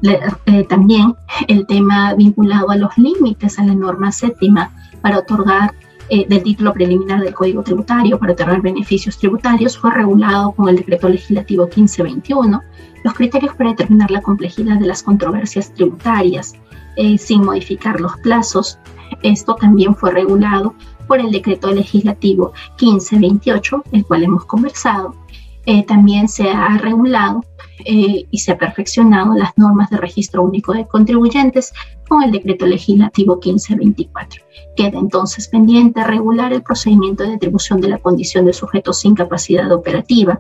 Eh, 0.03 0.63
también 0.67 1.15
el 1.47 1.67
tema 1.67 2.15
vinculado 2.15 2.71
a 2.71 2.75
los 2.75 2.97
límites 2.97 3.59
a 3.59 3.63
la 3.63 3.75
norma 3.75 4.11
séptima 4.11 4.71
para 5.01 5.19
otorgar 5.19 5.73
eh, 6.09 6.25
del 6.27 6.43
título 6.43 6.73
preliminar 6.73 7.21
del 7.21 7.33
Código 7.33 7.63
Tributario 7.63 8.19
para 8.19 8.33
otorgar 8.33 8.61
beneficios 8.61 9.17
tributarios 9.17 9.77
fue 9.77 9.91
regulado 9.91 10.51
con 10.51 10.67
el 10.67 10.75
Decreto 10.75 11.07
Legislativo 11.07 11.65
1521. 11.65 12.61
Los 13.03 13.13
criterios 13.13 13.55
para 13.55 13.69
determinar 13.69 14.11
la 14.11 14.21
complejidad 14.21 14.77
de 14.79 14.87
las 14.87 15.03
controversias 15.03 15.73
tributarias 15.73 16.53
eh, 16.97 17.17
sin 17.17 17.45
modificar 17.45 18.01
los 18.01 18.17
plazos. 18.17 18.77
Esto 19.21 19.55
también 19.55 19.95
fue 19.95 20.11
regulado 20.11 20.73
por 21.07 21.19
el 21.19 21.31
Decreto 21.31 21.71
Legislativo 21.71 22.53
1528, 22.81 23.83
el 23.91 24.05
cual 24.05 24.23
hemos 24.23 24.45
conversado. 24.45 25.15
También 25.87 26.27
se 26.27 26.49
ha 26.49 26.77
regulado 26.77 27.41
eh, 27.85 28.25
y 28.29 28.37
se 28.39 28.51
ha 28.51 28.57
perfeccionado 28.57 29.33
las 29.33 29.57
normas 29.57 29.89
de 29.89 29.97
registro 29.97 30.43
único 30.43 30.73
de 30.73 30.87
contribuyentes 30.87 31.73
con 32.07 32.23
el 32.23 32.31
decreto 32.31 32.65
legislativo 32.65 33.35
1524. 33.35 34.43
Queda 34.75 34.99
entonces 34.99 35.47
pendiente 35.47 36.03
regular 36.03 36.53
el 36.53 36.61
procedimiento 36.61 37.23
de 37.23 37.35
atribución 37.35 37.81
de 37.81 37.89
la 37.89 37.97
condición 37.97 38.45
de 38.45 38.53
sujeto 38.53 38.93
sin 38.93 39.15
capacidad 39.15 39.71
operativa 39.71 40.39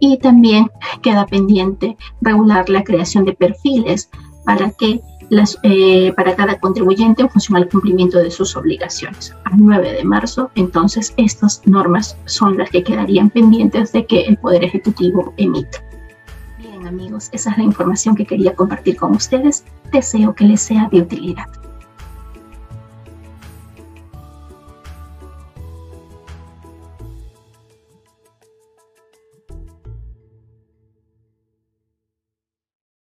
y 0.00 0.18
también 0.18 0.70
queda 1.02 1.26
pendiente 1.26 1.96
regular 2.20 2.68
la 2.68 2.82
creación 2.82 3.24
de 3.24 3.34
perfiles 3.34 4.10
para 4.44 4.70
que 4.70 5.00
las, 5.28 5.58
eh, 5.62 6.12
para 6.16 6.36
cada 6.36 6.58
contribuyente 6.58 7.22
en 7.22 7.30
función 7.30 7.56
al 7.56 7.68
cumplimiento 7.68 8.18
de 8.18 8.30
sus 8.30 8.56
obligaciones. 8.56 9.34
A 9.44 9.50
9 9.56 9.92
de 9.92 10.04
marzo, 10.04 10.50
entonces, 10.54 11.14
estas 11.16 11.62
normas 11.66 12.16
son 12.26 12.56
las 12.58 12.70
que 12.70 12.82
quedarían 12.82 13.30
pendientes 13.30 13.92
de 13.92 14.06
que 14.06 14.22
el 14.22 14.36
Poder 14.36 14.64
Ejecutivo 14.64 15.34
emita. 15.36 15.82
Bien, 16.58 16.86
amigos, 16.86 17.28
esa 17.32 17.50
es 17.50 17.58
la 17.58 17.64
información 17.64 18.14
que 18.14 18.26
quería 18.26 18.54
compartir 18.54 18.96
con 18.96 19.12
ustedes. 19.12 19.64
Deseo 19.92 20.34
que 20.34 20.44
les 20.44 20.60
sea 20.60 20.88
de 20.90 21.00
utilidad. 21.00 21.46